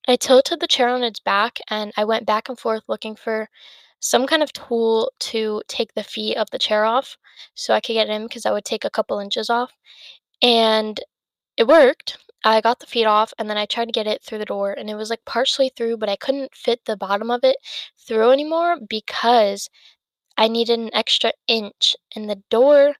I 0.08 0.16
tilted 0.16 0.60
the 0.60 0.68
chair 0.68 0.88
on 0.88 1.02
its 1.04 1.20
back 1.20 1.58
and 1.68 1.92
I 1.96 2.04
went 2.04 2.26
back 2.26 2.48
and 2.48 2.58
forth 2.58 2.84
looking 2.88 3.16
for 3.16 3.48
some 4.00 4.26
kind 4.26 4.42
of 4.42 4.52
tool 4.52 5.12
to 5.20 5.62
take 5.68 5.94
the 5.94 6.04
feet 6.04 6.36
of 6.36 6.50
the 6.50 6.58
chair 6.58 6.84
off 6.84 7.18
so 7.54 7.74
I 7.74 7.80
could 7.80 7.94
get 7.94 8.08
in 8.08 8.24
because 8.24 8.46
I 8.46 8.52
would 8.52 8.64
take 8.64 8.84
a 8.84 8.90
couple 8.90 9.18
inches 9.20 9.50
off. 9.50 9.72
And 10.42 11.00
it 11.56 11.66
worked. 11.68 12.18
I 12.44 12.60
got 12.60 12.80
the 12.80 12.86
feet 12.86 13.04
off 13.06 13.32
and 13.38 13.48
then 13.48 13.56
I 13.56 13.66
tried 13.66 13.86
to 13.86 13.92
get 13.92 14.06
it 14.06 14.22
through 14.22 14.38
the 14.38 14.44
door 14.44 14.72
and 14.72 14.90
it 14.90 14.94
was 14.96 15.10
like 15.10 15.24
partially 15.24 15.70
through, 15.76 15.96
but 15.98 16.08
I 16.08 16.16
couldn't 16.16 16.54
fit 16.54 16.84
the 16.84 16.96
bottom 16.96 17.30
of 17.30 17.44
it 17.44 17.56
through 17.98 18.30
anymore 18.30 18.78
because 18.88 19.68
I 20.36 20.48
needed 20.48 20.78
an 20.78 20.90
extra 20.94 21.32
inch 21.46 21.96
and 22.16 22.28
the 22.28 22.42
door 22.50 22.94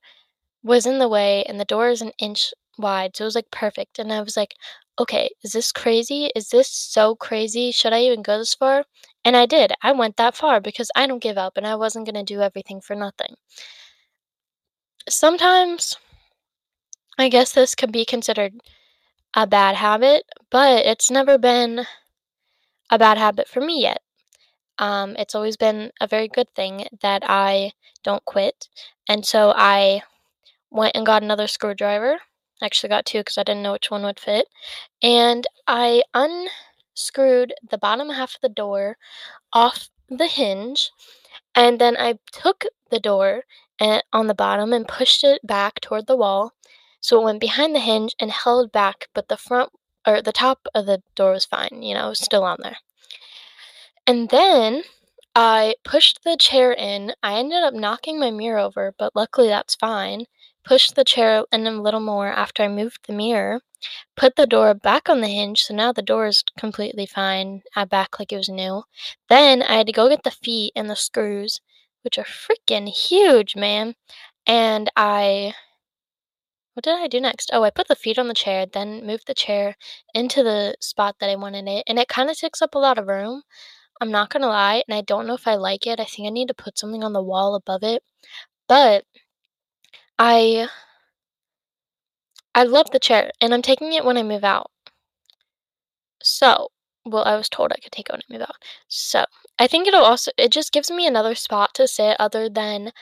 was 0.62 0.86
in 0.86 0.98
the 0.98 1.08
way 1.08 1.44
and 1.44 1.58
the 1.58 1.64
door 1.64 1.88
is 1.88 2.02
an 2.02 2.12
inch 2.18 2.52
wide. 2.78 3.16
So 3.16 3.24
it 3.24 3.26
was 3.26 3.34
like 3.34 3.50
perfect. 3.50 3.98
And 3.98 4.12
I 4.12 4.22
was 4.22 4.36
like, 4.36 4.54
okay, 4.98 5.30
is 5.42 5.52
this 5.52 5.72
crazy? 5.72 6.30
Is 6.36 6.50
this 6.50 6.68
so 6.68 7.16
crazy? 7.16 7.72
Should 7.72 7.92
I 7.92 8.02
even 8.02 8.22
go 8.22 8.38
this 8.38 8.54
far? 8.54 8.84
And 9.24 9.36
I 9.36 9.46
did. 9.46 9.72
I 9.82 9.92
went 9.92 10.16
that 10.18 10.36
far 10.36 10.60
because 10.60 10.90
I 10.94 11.06
don't 11.06 11.22
give 11.22 11.38
up 11.38 11.56
and 11.56 11.66
I 11.66 11.76
wasn't 11.76 12.06
going 12.06 12.24
to 12.24 12.34
do 12.34 12.40
everything 12.42 12.80
for 12.80 12.94
nothing. 12.94 13.34
Sometimes 15.08 15.96
I 17.18 17.28
guess 17.28 17.52
this 17.52 17.74
could 17.74 17.92
be 17.92 18.04
considered 18.04 18.54
a 19.34 19.46
bad 19.46 19.76
habit, 19.76 20.24
but 20.50 20.84
it's 20.84 21.10
never 21.10 21.38
been 21.38 21.86
a 22.90 22.98
bad 22.98 23.18
habit 23.18 23.48
for 23.48 23.60
me 23.60 23.80
yet. 23.82 24.02
Um, 24.78 25.16
it's 25.18 25.34
always 25.34 25.56
been 25.56 25.92
a 26.00 26.06
very 26.06 26.28
good 26.28 26.48
thing 26.54 26.86
that 27.00 27.22
I 27.26 27.72
don't 28.02 28.24
quit. 28.24 28.68
And 29.08 29.24
so 29.24 29.52
I 29.56 30.02
went 30.70 30.96
and 30.96 31.06
got 31.06 31.22
another 31.22 31.46
screwdriver. 31.46 32.18
Actually 32.62 32.90
got 32.90 33.06
two 33.06 33.18
because 33.18 33.38
I 33.38 33.42
didn't 33.42 33.62
know 33.62 33.72
which 33.72 33.90
one 33.90 34.02
would 34.02 34.20
fit. 34.20 34.46
And 35.02 35.46
I 35.66 36.02
unscrewed 36.14 37.54
the 37.68 37.78
bottom 37.78 38.10
half 38.10 38.34
of 38.36 38.40
the 38.40 38.48
door 38.48 38.96
off 39.52 39.88
the 40.08 40.26
hinge. 40.26 40.90
And 41.54 41.78
then 41.78 41.96
I 41.98 42.18
took 42.32 42.64
the 42.90 43.00
door 43.00 43.44
on 44.12 44.26
the 44.28 44.34
bottom 44.34 44.72
and 44.72 44.86
pushed 44.86 45.24
it 45.24 45.44
back 45.46 45.80
toward 45.80 46.06
the 46.06 46.16
wall. 46.16 46.52
So 47.02 47.20
it 47.20 47.24
went 47.24 47.40
behind 47.40 47.74
the 47.74 47.80
hinge 47.80 48.14
and 48.18 48.30
held 48.32 48.72
back, 48.72 49.08
but 49.14 49.28
the 49.28 49.36
front 49.36 49.72
or 50.06 50.22
the 50.22 50.32
top 50.32 50.66
of 50.74 50.86
the 50.86 51.02
door 51.14 51.32
was 51.32 51.44
fine, 51.44 51.82
you 51.82 51.94
know, 51.94 52.14
still 52.14 52.44
on 52.44 52.58
there. 52.62 52.78
And 54.06 54.28
then 54.30 54.84
I 55.34 55.74
pushed 55.84 56.24
the 56.24 56.36
chair 56.36 56.72
in. 56.72 57.14
I 57.22 57.34
ended 57.38 57.62
up 57.64 57.74
knocking 57.74 58.18
my 58.20 58.30
mirror 58.30 58.58
over, 58.60 58.94
but 58.98 59.16
luckily 59.16 59.48
that's 59.48 59.74
fine. 59.74 60.26
Pushed 60.64 60.94
the 60.94 61.04
chair 61.04 61.44
in 61.52 61.66
a 61.66 61.82
little 61.82 62.00
more 62.00 62.28
after 62.28 62.62
I 62.62 62.68
moved 62.68 63.06
the 63.06 63.12
mirror. 63.12 63.60
Put 64.16 64.36
the 64.36 64.46
door 64.46 64.74
back 64.74 65.08
on 65.08 65.20
the 65.20 65.28
hinge, 65.28 65.64
so 65.64 65.74
now 65.74 65.92
the 65.92 66.02
door 66.02 66.26
is 66.26 66.44
completely 66.58 67.06
fine. 67.06 67.62
I 67.76 67.84
back 67.86 68.18
like 68.18 68.32
it 68.32 68.38
was 68.38 68.48
new. 68.50 68.84
Then 69.28 69.62
I 69.62 69.76
had 69.76 69.86
to 69.88 69.92
go 69.94 70.08
get 70.08 70.24
the 70.24 70.32
feet 70.32 70.72
and 70.76 70.90
the 70.90 70.96
screws, 70.96 71.60
which 72.02 72.18
are 72.18 72.24
freaking 72.24 72.88
huge, 72.88 73.56
man. 73.56 73.96
And 74.46 74.90
I 74.96 75.54
what 76.74 76.84
did 76.84 76.94
I 76.98 77.06
do 77.08 77.20
next? 77.20 77.50
Oh, 77.52 77.62
I 77.64 77.70
put 77.70 77.88
the 77.88 77.96
feet 77.96 78.18
on 78.18 78.28
the 78.28 78.34
chair, 78.34 78.66
then 78.66 79.06
moved 79.06 79.26
the 79.26 79.34
chair 79.34 79.76
into 80.14 80.42
the 80.42 80.76
spot 80.80 81.16
that 81.20 81.30
I 81.30 81.36
wanted 81.36 81.68
it, 81.68 81.84
and 81.86 81.98
it 81.98 82.08
kind 82.08 82.30
of 82.30 82.38
takes 82.38 82.62
up 82.62 82.74
a 82.74 82.78
lot 82.78 82.98
of 82.98 83.08
room. 83.08 83.42
I'm 84.00 84.10
not 84.12 84.30
gonna 84.30 84.48
lie, 84.48 84.84
and 84.88 84.96
I 84.96 85.02
don't 85.02 85.26
know 85.26 85.34
if 85.34 85.48
I 85.48 85.56
like 85.56 85.86
it. 85.86 86.00
I 86.00 86.06
think 86.06 86.26
I 86.26 86.30
need 86.30 86.48
to 86.48 86.54
put 86.54 86.78
something 86.78 87.04
on 87.04 87.12
the 87.14 87.22
wall 87.22 87.54
above 87.56 87.82
it. 87.84 88.02
But 88.68 89.06
I 90.18 90.68
I 92.54 92.62
love 92.62 92.90
the 92.92 92.98
chair, 92.98 93.30
and 93.42 93.52
I'm 93.52 93.60
taking 93.60 93.92
it 93.92 94.06
when 94.06 94.16
I 94.16 94.22
move 94.22 94.42
out. 94.42 94.70
So, 96.22 96.68
well, 97.04 97.24
I 97.24 97.36
was 97.36 97.48
told 97.48 97.72
I 97.72 97.80
could 97.80 97.92
take 97.92 98.08
it 98.08 98.12
when 98.12 98.22
I 98.28 98.32
move 98.32 98.42
out. 98.42 98.56
So, 98.88 99.24
I 99.58 99.66
think 99.66 99.86
it'll 99.86 100.04
also 100.04 100.30
it 100.36 100.50
just 100.52 100.72
gives 100.72 100.90
me 100.90 101.06
another 101.06 101.34
spot 101.34 101.74
to 101.74 101.86
sit 101.88 102.16
other 102.18 102.48
than 102.48 102.92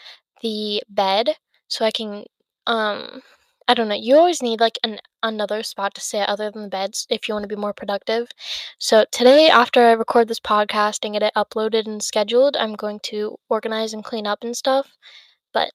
the 0.42 0.82
bed 0.88 1.36
so 1.68 1.84
I 1.84 1.90
can 1.90 2.24
um 2.66 3.22
I 3.70 3.74
don't 3.74 3.86
know. 3.86 3.94
You 3.94 4.16
always 4.16 4.42
need 4.42 4.58
like 4.58 4.80
an 4.82 4.98
another 5.22 5.62
spot 5.62 5.94
to 5.94 6.00
sit 6.00 6.28
other 6.28 6.50
than 6.50 6.62
the 6.62 6.68
beds 6.68 7.06
if 7.08 7.28
you 7.28 7.34
want 7.34 7.44
to 7.44 7.48
be 7.48 7.54
more 7.54 7.72
productive. 7.72 8.26
So 8.80 9.04
today 9.12 9.48
after 9.48 9.86
I 9.86 9.92
record 9.92 10.26
this 10.26 10.40
podcast 10.40 11.04
and 11.04 11.12
get 11.12 11.22
it 11.22 11.32
uploaded 11.36 11.86
and 11.86 12.02
scheduled, 12.02 12.56
I'm 12.56 12.74
going 12.74 12.98
to 13.04 13.36
organize 13.48 13.92
and 13.92 14.02
clean 14.02 14.26
up 14.26 14.40
and 14.42 14.56
stuff. 14.56 14.90
But 15.52 15.70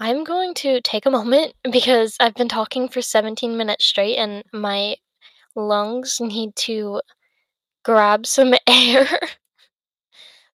I'm 0.00 0.24
going 0.24 0.54
to 0.54 0.80
take 0.80 1.04
a 1.04 1.10
moment 1.18 1.52
because 1.70 2.16
I've 2.20 2.34
been 2.36 2.48
talking 2.48 2.88
for 2.88 3.02
17 3.02 3.54
minutes 3.54 3.84
straight 3.84 4.16
and 4.16 4.42
my 4.54 4.96
lungs 5.54 6.18
need 6.22 6.56
to 6.56 7.02
grab 7.84 8.24
some 8.24 8.54
air. 8.66 9.06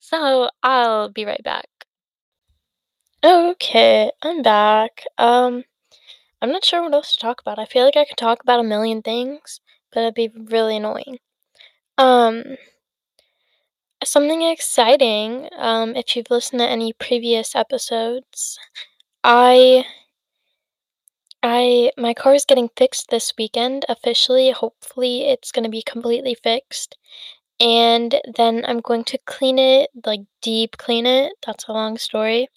so 0.00 0.50
I'll 0.64 1.10
be 1.10 1.24
right 1.24 1.44
back. 1.44 1.68
Okay, 3.24 4.10
I'm 4.20 4.42
back. 4.42 5.04
Um, 5.16 5.62
I'm 6.42 6.50
not 6.52 6.64
sure 6.64 6.82
what 6.82 6.92
else 6.92 7.14
to 7.14 7.20
talk 7.20 7.40
about. 7.40 7.58
I 7.58 7.64
feel 7.64 7.84
like 7.86 7.96
I 7.96 8.04
could 8.04 8.18
talk 8.18 8.42
about 8.42 8.60
a 8.60 8.64
million 8.64 9.00
things, 9.00 9.60
but 9.92 10.00
it'd 10.00 10.14
be 10.14 10.28
really 10.28 10.76
annoying. 10.76 11.18
Um, 11.98 12.56
something 14.04 14.42
exciting. 14.42 15.48
Um, 15.56 15.96
if 15.96 16.16
you've 16.16 16.30
listened 16.30 16.60
to 16.60 16.68
any 16.68 16.92
previous 16.92 17.54
episodes, 17.54 18.58
I 19.24 19.84
I 21.42 21.92
my 21.96 22.14
car 22.14 22.34
is 22.34 22.44
getting 22.44 22.68
fixed 22.76 23.10
this 23.10 23.32
weekend 23.38 23.84
officially. 23.88 24.50
Hopefully, 24.50 25.22
it's 25.26 25.52
going 25.52 25.64
to 25.64 25.70
be 25.70 25.82
completely 25.82 26.34
fixed. 26.34 26.96
And 27.60 28.20
then 28.36 28.64
I'm 28.66 28.80
going 28.80 29.04
to 29.04 29.18
clean 29.26 29.58
it, 29.58 29.90
like 30.06 30.22
deep 30.42 30.78
clean 30.78 31.06
it. 31.06 31.34
That's 31.46 31.68
a 31.68 31.72
long 31.72 31.98
story. 31.98 32.48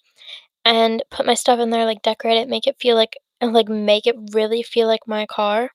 And 0.64 1.02
put 1.10 1.26
my 1.26 1.34
stuff 1.34 1.60
in 1.60 1.70
there, 1.70 1.86
like 1.86 2.02
decorate 2.02 2.38
it, 2.38 2.48
make 2.48 2.66
it 2.68 2.76
feel 2.80 2.96
like 2.96 3.16
and 3.40 3.52
like 3.52 3.68
make 3.68 4.06
it 4.06 4.16
really 4.32 4.62
feel 4.62 4.86
like 4.86 5.06
my 5.06 5.26
car. 5.26 5.70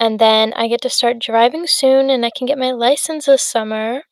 And 0.00 0.18
then 0.18 0.52
I 0.54 0.68
get 0.68 0.80
to 0.82 0.90
start 0.90 1.18
driving 1.18 1.66
soon 1.66 2.10
and 2.10 2.24
I 2.24 2.30
can 2.30 2.46
get 2.46 2.58
my 2.58 2.70
license 2.72 3.26
this 3.26 3.42
summer. 3.42 4.02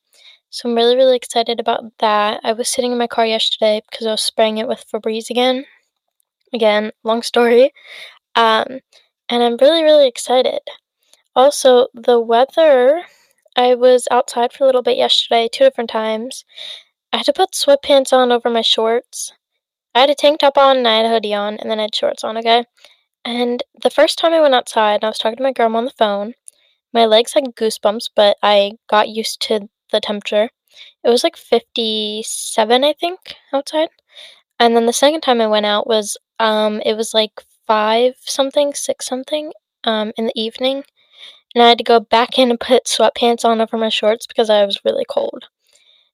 So 0.51 0.69
I'm 0.69 0.75
really, 0.75 0.97
really 0.97 1.17
excited 1.17 1.61
about 1.61 1.85
that. 1.99 2.41
I 2.43 2.53
was 2.53 2.69
sitting 2.69 2.93
in 2.93 2.99
my 2.99 3.07
car 3.07 3.27
yesterday 3.27 3.83
because 3.91 4.07
I 4.07 4.13
was 4.13 4.23
spraying 4.23 4.59
it 4.59 4.69
with 4.69 4.85
Febreze 4.91 5.31
again. 5.31 5.65
Again, 6.53 6.93
long 7.05 7.23
story. 7.23 7.73
Um, 8.35 8.81
and 9.29 9.43
I'm 9.43 9.57
really, 9.61 9.83
really 9.83 10.09
excited. 10.09 10.61
Also, 11.35 11.89
the 11.95 12.21
weather, 12.21 13.03
I 13.57 13.75
was 13.75 14.09
outside 14.11 14.53
for 14.53 14.65
a 14.65 14.67
little 14.67 14.83
bit 14.83 14.97
yesterday, 14.97 15.49
two 15.53 15.65
different 15.65 15.91
times. 15.91 16.45
I 17.13 17.19
had 17.19 17.27
to 17.27 17.33
put 17.33 17.53
sweatpants 17.53 18.13
on 18.13 18.33
over 18.33 18.51
my 18.51 18.63
shorts. 18.63 19.33
I 19.97 20.01
had 20.01 20.11
a 20.11 20.15
tank 20.15 20.41
top 20.41 20.59
on 20.59 20.77
and 20.77 20.87
I 20.87 20.99
had 20.99 21.07
a 21.07 21.09
hoodie 21.09 21.33
on, 21.33 21.57
and 21.57 21.71
then 21.71 21.79
I 21.79 21.85
had 21.85 21.95
shorts 21.95 22.23
on, 22.23 22.37
okay? 22.37 22.67
And 23.25 23.63
the 23.83 23.89
first 23.89 24.19
time 24.19 24.35
I 24.35 24.43
went 24.43 24.55
outside, 24.55 24.97
and 24.97 25.05
I 25.05 25.09
was 25.09 25.19
talking 25.19 25.39
to 25.39 25.43
my 25.43 25.53
grandma 25.53 25.79
on 25.79 25.87
the 25.87 25.91
phone. 25.93 26.35
My 26.93 27.07
legs 27.07 27.33
had 27.33 27.57
goosebumps, 27.57 28.11
but 28.15 28.37
I 28.43 28.73
got 28.91 29.09
used 29.09 29.41
to 29.43 29.71
the 29.93 30.01
temperature. 30.01 30.51
It 31.03 31.09
was 31.09 31.25
like 31.25 31.37
57, 31.37 32.85
I 32.85 32.93
think, 32.93 33.37
outside. 33.55 33.89
And 34.61 34.77
then 34.77 34.85
the 34.85 34.93
second 34.93 35.23
time 35.23 35.41
I 35.41 35.47
went 35.47 35.67
out 35.67 35.87
was 35.87 36.19
um 36.39 36.83
it 36.85 36.95
was 36.95 37.15
like 37.15 37.43
5 37.67 38.17
something, 38.21 38.75
6 38.75 39.07
something 39.07 39.53
um 39.85 40.13
in 40.19 40.27
the 40.27 40.41
evening. 40.41 40.85
And 41.55 41.65
I 41.65 41.69
had 41.71 41.79
to 41.79 41.85
go 41.85 42.01
back 42.01 42.39
in 42.39 42.51
and 42.51 42.61
put 42.61 42.85
sweatpants 42.85 43.47
on 43.47 43.63
over 43.63 43.79
my 43.79 43.89
shorts 43.89 44.27
because 44.27 44.51
I 44.51 44.67
was 44.67 44.85
really 44.85 45.07
cold. 45.09 45.47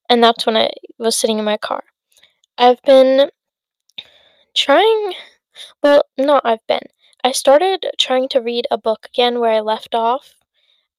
And 0.08 0.22
that's 0.22 0.46
when 0.46 0.56
I 0.56 0.70
was 0.98 1.16
sitting 1.16 1.40
in 1.40 1.44
my 1.44 1.56
car. 1.56 1.82
I've 2.58 2.80
been 2.82 3.30
trying 4.54 5.14
well, 5.82 6.04
not 6.18 6.42
I've 6.44 6.66
been. 6.66 6.86
I 7.24 7.32
started 7.32 7.86
trying 7.98 8.28
to 8.30 8.40
read 8.40 8.66
a 8.70 8.78
book 8.78 9.06
again 9.06 9.40
where 9.40 9.52
I 9.52 9.60
left 9.60 9.94
off, 9.94 10.36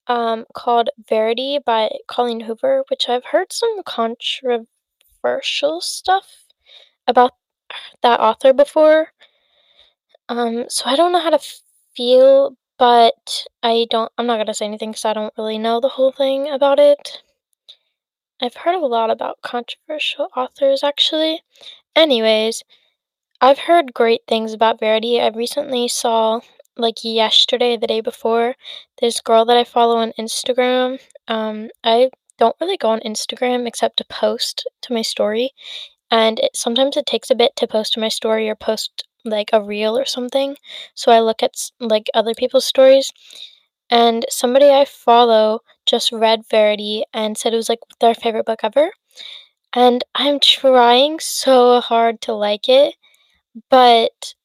um, 0.07 0.45
called 0.53 0.89
Verity 1.09 1.59
by 1.65 1.89
Colleen 2.07 2.41
Hoover, 2.41 2.83
which 2.89 3.09
I've 3.09 3.25
heard 3.25 3.53
some 3.53 3.83
controversial 3.85 4.67
stuff 5.81 6.45
about 7.07 7.33
that 8.03 8.19
author 8.19 8.53
before. 8.53 9.13
Um, 10.29 10.65
so 10.69 10.85
I 10.85 10.95
don't 10.95 11.11
know 11.11 11.21
how 11.21 11.29
to 11.29 11.39
feel, 11.95 12.57
but 12.77 13.45
I 13.61 13.87
don't, 13.89 14.11
I'm 14.17 14.25
not 14.27 14.37
gonna 14.37 14.53
say 14.53 14.65
anything 14.65 14.91
because 14.91 15.05
I 15.05 15.13
don't 15.13 15.33
really 15.37 15.57
know 15.57 15.79
the 15.79 15.89
whole 15.89 16.11
thing 16.11 16.49
about 16.49 16.79
it. 16.79 17.21
I've 18.39 18.55
heard 18.55 18.75
a 18.75 18.85
lot 18.85 19.09
about 19.09 19.41
controversial 19.41 20.27
authors 20.35 20.83
actually. 20.83 21.41
Anyways, 21.95 22.63
I've 23.43 23.59
heard 23.59 23.93
great 23.93 24.21
things 24.25 24.53
about 24.53 24.79
Verity. 24.79 25.19
I 25.19 25.27
recently 25.27 25.89
saw, 25.89 26.39
like 26.77 27.03
yesterday, 27.03 27.75
the 27.75 27.87
day 27.87 27.99
before, 27.99 28.55
this 29.01 29.19
girl 29.19 29.43
that 29.43 29.57
I 29.57 29.65
follow 29.65 29.97
on 29.97 30.13
Instagram. 30.17 30.97
Um, 31.27 31.69
I 31.83 32.09
don't 32.37 32.55
really 32.61 32.77
go 32.77 32.87
on 32.91 33.01
Instagram 33.01 33.67
except 33.67 33.97
to 33.97 34.05
post 34.05 34.65
to 34.83 34.93
my 34.93 35.01
story, 35.01 35.51
and 36.09 36.39
it, 36.39 36.55
sometimes 36.55 36.95
it 36.95 37.05
takes 37.05 37.29
a 37.29 37.35
bit 37.35 37.53
to 37.57 37.67
post 37.67 37.91
to 37.95 37.99
my 37.99 38.07
story 38.07 38.47
or 38.47 38.55
post 38.55 39.03
like 39.25 39.49
a 39.51 39.61
reel 39.61 39.97
or 39.97 40.05
something. 40.05 40.55
So 40.95 41.11
I 41.11 41.19
look 41.19 41.43
at 41.43 41.69
like 41.81 42.07
other 42.13 42.33
people's 42.33 42.65
stories, 42.65 43.11
and 43.89 44.25
somebody 44.29 44.69
I 44.69 44.85
follow 44.85 45.63
just 45.85 46.13
read 46.13 46.47
Verity 46.49 47.03
and 47.13 47.37
said 47.37 47.53
it 47.53 47.57
was 47.57 47.67
like 47.67 47.81
their 47.99 48.15
favorite 48.15 48.45
book 48.45 48.61
ever. 48.63 48.91
And 49.73 50.05
I'm 50.15 50.39
trying 50.39 51.19
so 51.19 51.81
hard 51.81 52.21
to 52.21 52.33
like 52.33 52.69
it 52.69 52.95
but 53.69 54.35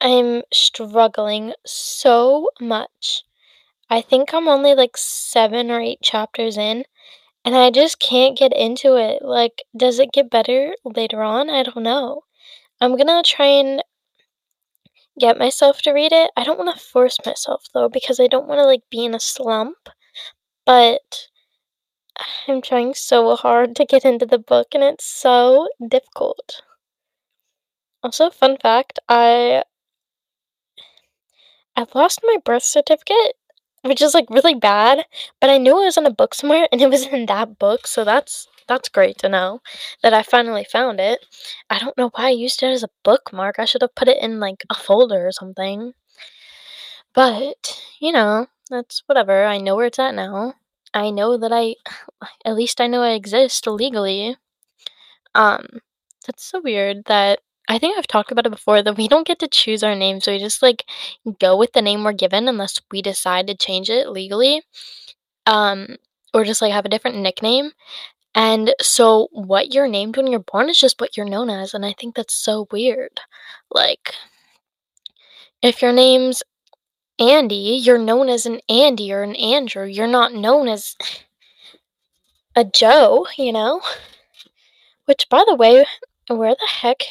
I'm 0.00 0.42
struggling 0.52 1.54
so 1.66 2.50
much. 2.60 3.24
I 3.90 4.02
think 4.02 4.34
I'm 4.34 4.48
only 4.48 4.74
like 4.74 4.96
seven 4.96 5.70
or 5.70 5.80
eight 5.80 6.02
chapters 6.02 6.58
in, 6.58 6.84
and 7.44 7.56
I 7.56 7.70
just 7.70 8.00
can't 8.00 8.38
get 8.38 8.52
into 8.56 8.96
it. 8.96 9.22
Like, 9.22 9.62
does 9.76 9.98
it 10.00 10.12
get 10.12 10.30
better 10.30 10.74
later 10.84 11.22
on? 11.22 11.50
I 11.50 11.64
don't 11.64 11.84
know. 11.84 12.22
I'm 12.80 12.96
gonna 12.96 13.22
try 13.24 13.46
and 13.46 13.82
get 15.18 15.38
myself 15.38 15.80
to 15.80 15.90
read 15.92 16.12
it. 16.12 16.30
I 16.36 16.44
don't 16.44 16.58
want 16.58 16.74
to 16.74 16.84
force 16.84 17.16
myself 17.24 17.64
though, 17.72 17.88
because 17.88 18.20
I 18.20 18.26
don't 18.26 18.46
want 18.46 18.58
to 18.58 18.66
like 18.66 18.82
be 18.90 19.04
in 19.06 19.14
a 19.14 19.20
slump, 19.20 19.88
but 20.66 21.28
I'm 22.46 22.62
trying 22.62 22.94
so 22.94 23.36
hard 23.36 23.76
to 23.76 23.84
get 23.84 24.04
into 24.04 24.26
the 24.26 24.38
book, 24.38 24.68
and 24.74 24.82
it's 24.84 25.04
so 25.04 25.68
difficult. 25.88 26.62
Also, 28.04 28.30
fun 28.30 28.56
fact, 28.58 29.00
I 29.08 29.64
I've 31.76 31.94
lost 31.94 32.20
my 32.22 32.38
birth 32.44 32.62
certificate, 32.62 33.36
which 33.82 34.00
is 34.00 34.14
like 34.14 34.30
really 34.30 34.54
bad, 34.54 35.04
but 35.40 35.50
I 35.50 35.58
knew 35.58 35.80
it 35.82 35.84
was 35.84 35.96
in 35.98 36.06
a 36.06 36.10
book 36.10 36.32
somewhere 36.34 36.66
and 36.72 36.80
it 36.80 36.88
was 36.88 37.06
in 37.06 37.26
that 37.26 37.58
book, 37.58 37.86
so 37.86 38.04
that's 38.04 38.48
that's 38.68 38.88
great 38.88 39.18
to 39.18 39.28
know 39.28 39.60
that 40.02 40.14
I 40.14 40.22
finally 40.22 40.64
found 40.64 40.98
it. 41.00 41.26
I 41.68 41.78
don't 41.78 41.96
know 41.98 42.08
why 42.14 42.26
I 42.28 42.30
used 42.30 42.62
it 42.62 42.68
as 42.70 42.82
a 42.82 42.88
bookmark. 43.02 43.58
I 43.58 43.64
should 43.66 43.82
have 43.82 43.94
put 43.94 44.08
it 44.08 44.16
in 44.22 44.40
like 44.40 44.64
a 44.70 44.74
folder 44.74 45.26
or 45.26 45.32
something. 45.32 45.92
But, 47.14 47.80
you 48.00 48.12
know, 48.12 48.46
that's 48.70 49.02
whatever. 49.06 49.44
I 49.44 49.58
know 49.58 49.76
where 49.76 49.86
it's 49.86 49.98
at 49.98 50.14
now. 50.14 50.54
I 50.94 51.10
know 51.10 51.36
that 51.38 51.52
I 51.52 51.76
at 52.44 52.54
least 52.54 52.80
I 52.80 52.86
know 52.86 53.02
I 53.02 53.12
exist 53.12 53.66
legally. 53.66 54.36
Um, 55.34 55.66
that's 56.26 56.44
so 56.44 56.60
weird 56.60 57.04
that 57.06 57.40
I 57.68 57.78
think 57.78 57.96
I've 57.96 58.06
talked 58.06 58.32
about 58.32 58.46
it 58.46 58.50
before 58.50 58.82
that 58.82 58.96
we 58.96 59.08
don't 59.08 59.26
get 59.26 59.38
to 59.40 59.48
choose 59.48 59.82
our 59.82 59.94
names. 59.94 60.26
We 60.26 60.38
just 60.38 60.62
like 60.62 60.84
go 61.38 61.56
with 61.56 61.72
the 61.72 61.82
name 61.82 62.04
we're 62.04 62.12
given 62.12 62.48
unless 62.48 62.80
we 62.90 63.02
decide 63.02 63.46
to 63.46 63.54
change 63.54 63.88
it 63.88 64.08
legally. 64.08 64.62
Um, 65.46 65.96
or 66.34 66.44
just 66.44 66.62
like 66.62 66.72
have 66.72 66.84
a 66.84 66.88
different 66.88 67.18
nickname. 67.18 67.72
And 68.34 68.74
so 68.80 69.28
what 69.32 69.74
you're 69.74 69.88
named 69.88 70.16
when 70.16 70.26
you're 70.26 70.40
born 70.40 70.70
is 70.70 70.80
just 70.80 71.00
what 71.00 71.16
you're 71.16 71.28
known 71.28 71.50
as. 71.50 71.74
And 71.74 71.84
I 71.84 71.92
think 71.92 72.14
that's 72.14 72.34
so 72.34 72.66
weird. 72.70 73.20
Like, 73.70 74.14
if 75.60 75.82
your 75.82 75.92
name's 75.92 76.42
Andy, 77.18 77.80
you're 77.82 77.98
known 77.98 78.28
as 78.28 78.46
an 78.46 78.60
Andy 78.68 79.12
or 79.12 79.22
an 79.22 79.36
Andrew. 79.36 79.84
You're 79.84 80.06
not 80.06 80.32
known 80.32 80.68
as 80.68 80.96
a 82.56 82.64
Joe, 82.64 83.26
you 83.36 83.52
know? 83.52 83.82
Which, 85.04 85.28
by 85.28 85.44
the 85.46 85.54
way, 85.54 85.84
where 86.28 86.54
the 86.54 86.66
heck 86.66 87.02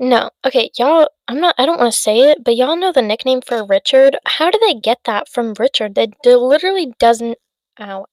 no. 0.00 0.30
Okay, 0.44 0.70
y'all, 0.78 1.08
I'm 1.28 1.40
not, 1.40 1.54
I 1.58 1.66
don't 1.66 1.78
want 1.78 1.92
to 1.92 1.98
say 1.98 2.30
it, 2.30 2.44
but 2.44 2.56
y'all 2.56 2.76
know 2.76 2.92
the 2.92 3.02
nickname 3.02 3.40
for 3.40 3.64
Richard? 3.64 4.16
How 4.26 4.50
did 4.50 4.60
they 4.60 4.74
get 4.74 4.98
that 5.04 5.28
from 5.28 5.54
Richard? 5.58 5.94
That 5.94 6.10
literally 6.24 6.94
doesn't. 6.98 7.38
Ow. 7.80 8.06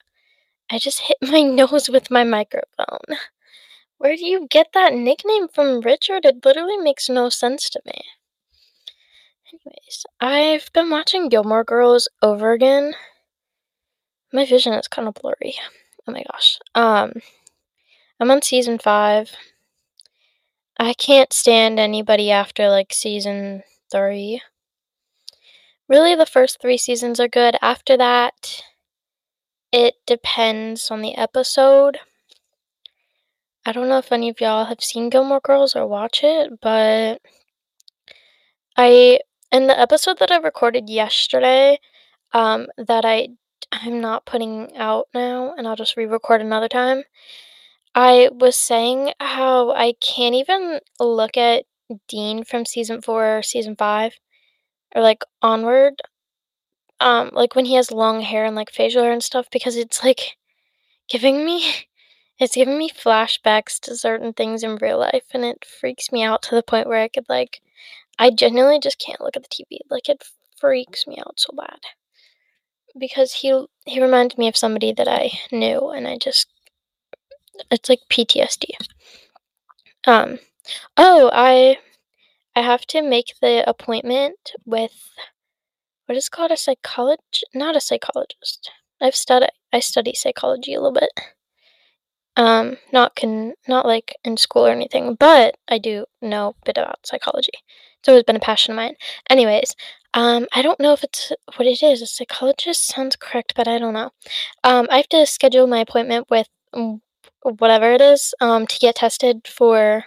I 0.72 0.80
just 0.80 1.02
hit 1.02 1.18
my 1.22 1.42
nose 1.42 1.90
with 1.90 2.12
my 2.12 2.24
microphone. 2.24 3.18
Where 3.98 4.16
do 4.16 4.26
you 4.26 4.48
get 4.50 4.68
that 4.74 4.94
nickname 4.94 5.48
from 5.48 5.82
Richard? 5.82 6.26
It 6.26 6.44
literally 6.44 6.78
makes 6.78 7.10
no 7.10 7.30
sense 7.30 7.70
to 7.70 7.82
me. 7.86 8.02
Anyways, 9.54 10.06
I've 10.20 10.72
been 10.74 10.90
watching 10.90 11.30
Gilmore 11.30 11.64
Girls 11.64 12.08
over 12.22 12.52
again. 12.52 12.94
my 14.34 14.46
vision 14.46 14.74
is 14.74 14.88
kind 14.88 15.08
of 15.08 15.16
blurry. 15.16 15.56
Oh 16.08 16.12
my 16.12 16.24
gosh. 16.32 16.58
Um, 16.74 17.14
I'm 18.20 18.32
on 18.32 18.42
season 18.42 18.80
five. 18.80 19.36
I 20.82 20.96
can't 20.96 21.32
stand 21.32 21.80
anybody 21.80 22.32
after 22.32 22.68
like 22.68 22.92
season 22.92 23.62
three. 23.92 24.42
Really, 25.88 26.16
the 26.16 26.26
first 26.26 26.60
three 26.60 26.78
seasons 26.80 27.20
are 27.20 27.28
good. 27.28 27.56
After 27.62 27.96
that, 27.98 28.64
it 29.72 29.94
depends 30.08 30.90
on 30.90 31.04
the 31.04 31.16
episode. 31.16 32.00
I 33.64 33.74
don't 33.74 33.90
know 33.90 34.00
if 34.00 34.12
any 34.12 34.30
of 34.30 34.42
y'all 34.42 34.66
have 34.66 34.82
seen 34.82 35.12
Gilmore 35.12 35.40
Girls 35.40 35.76
or 35.76 35.86
watch 35.86 36.22
it, 36.24 36.60
but 36.64 37.22
I 38.76 39.20
in 39.52 39.68
the 39.68 39.80
episode 39.80 40.18
that 40.18 40.32
I 40.32 40.38
recorded 40.38 40.90
yesterday, 40.90 41.80
um, 42.34 42.66
that 42.80 43.06
I 43.06 43.28
I'm 43.72 44.02
not 44.02 44.26
putting 44.26 44.76
out 44.76 45.10
now, 45.14 45.54
and 45.56 45.68
I'll 45.68 45.76
just 45.76 45.96
re-record 45.96 46.42
another 46.42 46.68
time. 46.68 47.04
I 47.96 48.30
was 48.34 48.58
saying 48.58 49.14
how 49.22 49.72
I 49.72 49.94
can't 50.02 50.36
even 50.36 50.80
look 51.00 51.38
at 51.38 51.66
Dean 52.08 52.44
from 52.44 52.66
season 52.66 53.02
four 53.02 53.38
or 53.38 53.44
season 53.44 53.76
five, 53.78 54.20
or 54.96 55.02
like 55.04 55.24
onward, 55.42 56.02
um, 57.00 57.30
like 57.34 57.56
when 57.56 57.66
he 57.66 57.76
has 57.76 57.92
long 57.92 58.22
hair 58.22 58.46
and 58.46 58.56
like 58.56 58.72
facial 58.72 59.04
hair 59.04 59.12
and 59.12 59.24
stuff, 59.24 59.48
because 59.52 59.76
it's 59.76 60.04
like 60.04 60.38
giving 61.10 61.46
me 61.46 61.66
it's 62.40 62.56
giving 62.56 62.78
me 62.78 62.90
flashbacks 62.90 63.80
to 63.82 63.96
certain 63.98 64.34
things 64.34 64.64
in 64.64 64.78
real 64.78 65.00
life 65.00 65.26
and 65.34 65.46
it 65.46 65.66
freaks 65.66 66.12
me 66.12 66.24
out 66.24 66.42
to 66.44 66.56
the 66.56 66.64
point 66.64 66.88
where 66.88 67.02
I 67.02 67.08
could 67.10 67.28
like 67.30 67.62
I 68.20 68.32
genuinely 68.32 68.80
just 68.80 69.00
can't 69.00 69.22
look 69.22 69.38
at 69.38 69.44
the 69.44 69.50
TV. 69.50 69.80
Like 69.90 70.10
it 70.10 70.24
freaks 70.60 71.08
me 71.08 71.18
out 71.20 71.40
so 71.40 71.52
bad. 71.58 71.80
Because 72.98 73.34
he 73.34 73.66
he 73.86 74.02
reminds 74.02 74.38
me 74.38 74.48
of 74.48 74.56
somebody 74.56 74.94
that 74.94 75.08
I 75.08 75.32
knew 75.52 75.90
and 75.90 76.08
I 76.08 76.18
just 76.18 76.48
it's 77.70 77.90
like 77.90 78.00
PTSD. 78.10 78.72
Um 80.06 80.40
oh, 80.98 81.30
I 81.34 81.78
I 82.56 82.62
have 82.62 82.86
to 82.88 83.02
make 83.02 83.34
the 83.42 83.68
appointment 83.70 84.52
with 84.66 85.10
what 86.06 86.18
is 86.18 86.30
called 86.30 86.52
a 86.52 86.58
psychologist, 86.58 87.46
not 87.54 87.76
a 87.76 87.82
psychologist. 87.82 88.70
I've 89.02 89.16
studied 89.16 89.52
I 89.74 89.80
study 89.80 90.14
psychology 90.14 90.74
a 90.74 90.82
little 90.82 90.94
bit. 90.94 91.10
Um, 92.38 92.78
not 92.94 93.16
can 93.16 93.54
not 93.68 93.86
like 93.86 94.16
in 94.24 94.38
school 94.38 94.66
or 94.68 94.72
anything, 94.72 95.16
but 95.16 95.56
I 95.68 95.78
do 95.78 96.06
know 96.22 96.50
a 96.50 96.66
bit 96.66 96.78
about 96.78 97.06
psychology. 97.06 97.52
It's 98.00 98.10
always 98.10 98.24
been 98.24 98.36
a 98.38 98.40
passion 98.40 98.72
of 98.72 98.78
mine. 98.78 98.96
Anyways, 99.30 99.76
um, 100.14 100.48
I 100.54 100.62
don't 100.62 100.80
know 100.80 100.94
if 100.94 101.04
it's 101.04 101.32
what 101.56 101.68
it 101.68 101.84
is. 101.84 102.02
A 102.02 102.08
psychologist 102.08 102.88
sounds 102.88 103.16
correct, 103.16 103.54
but 103.56 103.68
I 103.68 103.78
don't 103.78 103.94
know. 103.94 104.12
Um, 104.64 104.88
I 104.90 104.98
have 104.98 105.10
to 105.10 105.26
schedule 105.26 105.68
my 105.68 105.80
appointment 105.80 106.28
with 106.30 106.48
whatever 107.44 107.92
it 107.94 108.02
is 108.02 108.34
um, 108.42 108.68
to 108.68 108.80
get 108.80 108.96
tested 108.96 109.48
for 109.48 110.06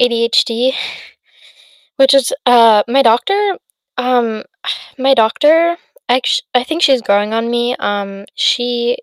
ADHD, 0.00 0.74
which 1.96 2.14
is 2.14 2.32
uh, 2.46 2.82
my 2.88 3.02
doctor. 3.02 3.58
Um, 3.96 4.44
my 4.98 5.14
doctor, 5.14 5.76
actually, 6.08 6.46
I 6.54 6.64
think 6.64 6.82
she's 6.82 7.02
growing 7.02 7.34
on 7.34 7.50
me. 7.50 7.76
Um, 7.78 8.24
she 8.34 8.96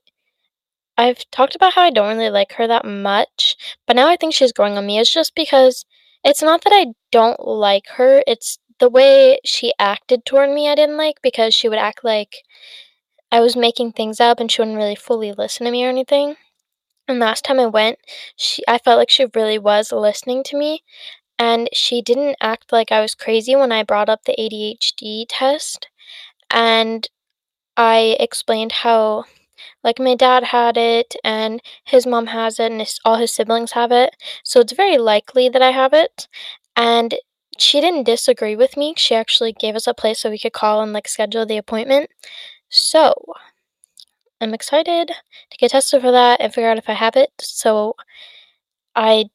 I've 0.98 1.30
talked 1.32 1.56
about 1.56 1.74
how 1.74 1.84
I 1.84 1.90
don't 1.92 2.18
really 2.18 2.30
like 2.30 2.54
her 2.54 2.68
that 2.68 2.86
much, 2.86 3.56
but 3.86 3.96
now 3.96 4.08
I 4.08 4.16
think 4.16 4.34
she's 4.34 4.52
growing 4.52 4.78
on 4.78 4.86
me. 4.86 5.00
It's 5.00 5.14
just 5.14 5.36
because 5.36 5.86
it's 6.24 6.42
not 6.42 6.64
that 6.64 6.74
I 6.74 6.94
don't 7.12 7.40
like 7.48 7.88
her, 7.98 8.24
it's 8.26 8.58
the 8.80 8.90
way 8.90 9.40
she 9.46 9.74
acted 9.80 10.26
toward 10.26 10.50
me 10.52 10.70
I 10.70 10.76
didn't 10.76 10.98
like 10.98 11.22
because 11.22 11.54
she 11.54 11.70
would 11.70 11.78
act 11.80 12.04
like 12.04 12.38
I 13.32 13.40
was 13.40 13.56
making 13.56 13.94
things 13.94 14.20
up 14.20 14.40
and 14.40 14.52
she 14.52 14.62
wouldn't 14.62 14.78
really 14.78 14.96
fully 14.96 15.34
listen 15.34 15.66
to 15.66 15.72
me 15.72 15.86
or 15.86 15.90
anything. 15.90 16.36
And 17.08 17.20
last 17.20 17.44
time 17.46 17.60
I 17.60 17.66
went, 17.66 18.00
she 18.36 18.64
I 18.68 18.78
felt 18.78 18.98
like 18.98 19.10
she 19.10 19.28
really 19.36 19.58
was 19.60 19.92
listening 19.92 20.44
to 20.44 20.58
me 20.58 20.84
and 21.40 21.70
she 21.74 22.02
didn't 22.02 22.38
act 22.42 22.72
like 22.74 22.92
I 22.92 23.02
was 23.02 23.16
crazy 23.16 23.56
when 23.56 23.72
I 23.72 23.84
brought 23.84 24.10
up 24.10 24.26
the 24.26 24.40
ADHD 24.40 25.26
test 25.30 25.90
and 26.52 27.08
I 27.78 28.18
explained 28.20 28.72
how 28.74 29.26
like 29.84 30.00
my 30.00 30.16
dad 30.16 30.46
had 30.46 30.78
it 30.78 31.16
and 31.24 31.62
his 31.86 32.08
mom 32.08 32.28
has 32.28 32.60
it 32.60 32.72
and 32.72 32.82
his, 32.82 33.00
all 33.06 33.18
his 33.18 33.34
siblings 33.34 33.74
have 33.74 33.92
it. 33.92 34.16
So 34.44 34.62
it's 34.62 34.74
very 34.74 34.98
likely 34.98 35.50
that 35.50 35.62
I 35.62 35.72
have 35.72 35.94
it. 35.94 36.28
And 36.76 37.16
she 37.58 37.82
didn't 37.82 38.06
disagree 38.06 38.56
with 38.56 38.78
me. 38.78 38.96
She 38.98 39.16
actually 39.16 39.54
gave 39.54 39.76
us 39.76 39.88
a 39.88 39.94
place 39.96 40.22
so 40.22 40.30
we 40.32 40.40
could 40.40 40.54
call 40.54 40.82
and 40.82 40.94
like 40.94 41.08
schedule 41.08 41.46
the 41.46 41.58
appointment. 41.58 42.10
So 42.70 43.14
I'm 44.42 44.54
excited 44.54 45.08
to 45.08 45.58
get 45.58 45.72
tested 45.72 46.02
for 46.02 46.12
that 46.12 46.42
and 46.42 46.54
figure 46.54 46.70
out 46.70 46.78
if 46.78 46.90
I 46.90 46.94
have 46.94 47.16
it. 47.16 47.32
So 47.40 47.96
I 48.96 49.30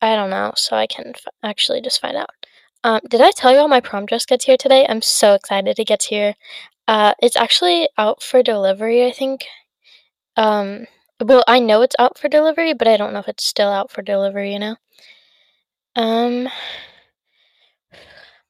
I 0.00 0.14
don't 0.16 0.30
know, 0.30 0.52
so 0.56 0.76
I 0.76 0.86
can 0.86 1.08
f- 1.14 1.26
actually 1.42 1.80
just 1.80 2.00
find 2.00 2.16
out. 2.16 2.30
Um, 2.84 3.00
did 3.08 3.20
I 3.20 3.30
tell 3.30 3.52
you 3.52 3.58
all 3.58 3.68
my 3.68 3.80
prom 3.80 4.06
dress 4.06 4.26
gets 4.26 4.44
here 4.44 4.56
today? 4.56 4.86
I'm 4.88 5.02
so 5.02 5.34
excited 5.34 5.78
it 5.78 5.86
gets 5.86 6.06
here. 6.06 6.34
Uh, 6.88 7.14
it's 7.22 7.36
actually 7.36 7.88
out 7.98 8.22
for 8.22 8.42
delivery, 8.42 9.06
I 9.06 9.12
think. 9.12 9.46
Um, 10.36 10.86
well, 11.20 11.44
I 11.48 11.60
know 11.60 11.82
it's 11.82 11.96
out 11.98 12.18
for 12.18 12.28
delivery, 12.28 12.74
but 12.74 12.88
I 12.88 12.96
don't 12.96 13.12
know 13.12 13.20
if 13.20 13.28
it's 13.28 13.46
still 13.46 13.70
out 13.70 13.90
for 13.92 14.02
delivery, 14.02 14.52
you 14.52 14.58
know? 14.60 14.76
Um, 15.96 16.48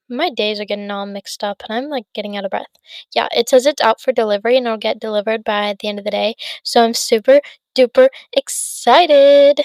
my 0.09 0.31
days 0.31 0.61
are 0.61 0.64
getting 0.64 0.90
all 0.90 1.07
mixed 1.07 1.43
up 1.45 1.62
and 1.69 1.77
I'm 1.77 1.88
like 1.90 2.05
getting 2.14 2.37
out 2.37 2.45
of 2.45 2.51
breath. 2.51 2.67
Yeah, 3.14 3.29
it 3.33 3.49
says 3.49 3.67
it's 3.67 3.83
out 3.83 4.01
for 4.01 4.12
delivery 4.12 4.57
and 4.57 4.67
it'll 4.67 4.79
get 4.79 5.01
delivered 5.01 5.45
by 5.45 5.75
the 5.81 5.88
end 5.88 5.99
of 5.99 6.05
the 6.05 6.11
day. 6.11 6.35
So 6.62 6.85
I'm 6.85 6.95
super 6.95 7.40
duper 7.77 8.09
excited. 8.33 9.61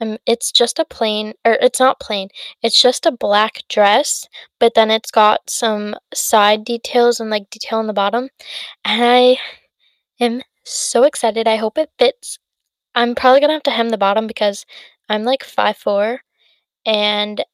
Um, 0.00 0.18
it's 0.26 0.50
just 0.52 0.78
a 0.80 0.84
plain, 0.84 1.34
or 1.44 1.52
it's 1.54 1.78
not 1.80 2.00
plain, 2.00 2.28
it's 2.62 2.80
just 2.80 3.06
a 3.06 3.12
black 3.12 3.62
dress, 3.68 4.26
but 4.58 4.74
then 4.74 4.90
it's 4.90 5.10
got 5.12 5.48
some 5.48 5.94
side 6.12 6.64
details 6.64 7.20
and 7.20 7.30
like 7.30 7.50
detail 7.50 7.78
on 7.78 7.86
the 7.86 7.92
bottom. 7.92 8.28
And 8.84 9.02
I 9.04 9.38
am 10.20 10.42
so 10.64 11.04
excited. 11.04 11.48
I 11.48 11.56
hope 11.56 11.78
it 11.78 11.90
fits. 11.98 12.38
I'm 12.94 13.14
probably 13.14 13.40
gonna 13.40 13.54
have 13.54 13.62
to 13.64 13.70
hem 13.72 13.90
the 13.90 13.98
bottom 13.98 14.26
because 14.26 14.66
I'm 15.08 15.24
like 15.24 15.44
five 15.44 15.76
four, 15.78 16.22
and 16.86 17.44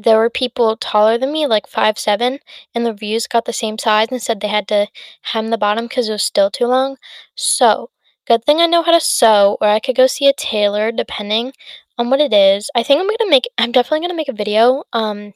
there 0.00 0.18
were 0.18 0.30
people 0.30 0.76
taller 0.76 1.18
than 1.18 1.32
me, 1.32 1.46
like 1.46 1.66
five 1.66 1.98
seven, 1.98 2.38
and 2.74 2.84
the 2.86 2.92
reviews 2.92 3.26
got 3.26 3.44
the 3.44 3.52
same 3.52 3.78
size 3.78 4.08
and 4.10 4.22
said 4.22 4.40
they 4.40 4.48
had 4.48 4.68
to 4.68 4.88
hem 5.22 5.50
the 5.50 5.58
bottom 5.58 5.86
because 5.86 6.08
it 6.08 6.12
was 6.12 6.22
still 6.22 6.50
too 6.50 6.66
long. 6.66 6.96
So, 7.34 7.90
good 8.26 8.44
thing 8.44 8.60
I 8.60 8.66
know 8.66 8.82
how 8.82 8.92
to 8.92 9.00
sew, 9.00 9.56
or 9.60 9.68
I 9.68 9.80
could 9.80 9.96
go 9.96 10.06
see 10.06 10.28
a 10.28 10.32
tailor 10.32 10.92
depending 10.92 11.52
on 11.98 12.10
what 12.10 12.20
it 12.20 12.32
is. 12.32 12.70
I 12.74 12.82
think 12.82 13.00
I'm 13.00 13.06
gonna 13.08 13.30
make 13.30 13.48
I'm 13.58 13.72
definitely 13.72 14.00
gonna 14.06 14.14
make 14.16 14.28
a 14.28 14.32
video, 14.32 14.84
um, 14.92 15.34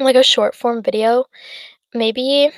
like 0.00 0.16
a 0.16 0.22
short 0.24 0.54
form 0.56 0.82
video. 0.82 1.26
Maybe 1.94 2.50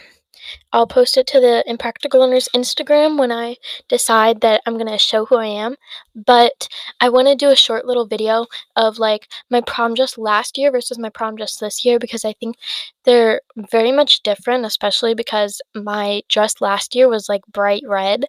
I'll 0.73 0.87
post 0.87 1.17
it 1.17 1.27
to 1.29 1.41
the 1.41 1.65
Impractical 1.67 2.21
Learners 2.21 2.49
Instagram 2.55 3.19
when 3.19 3.33
I 3.33 3.57
decide 3.89 4.41
that 4.41 4.63
I'm 4.67 4.79
gonna 4.79 4.99
show 4.99 5.27
who 5.27 5.37
I 5.37 5.47
am. 5.47 5.77
But 6.15 6.69
I 7.01 7.09
want 7.09 7.29
to 7.29 7.35
do 7.35 7.51
a 7.51 7.57
short 7.57 7.87
little 7.87 8.07
video 8.07 8.47
of 8.77 8.99
like 8.99 9.29
my 9.51 9.61
prom 9.61 9.95
dress 9.95 10.19
last 10.19 10.59
year 10.59 10.71
versus 10.71 10.99
my 10.99 11.11
prom 11.11 11.37
dress 11.37 11.57
this 11.57 11.85
year 11.85 11.99
because 11.99 12.25
I 12.25 12.33
think 12.35 12.57
they're 13.05 13.41
very 13.71 13.93
much 13.93 14.23
different, 14.23 14.65
especially 14.65 15.15
because 15.15 15.61
my 15.75 16.23
dress 16.29 16.61
last 16.61 16.95
year 16.95 17.09
was 17.09 17.29
like 17.29 17.43
bright 17.53 17.83
red. 17.87 18.27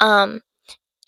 Um, 0.00 0.42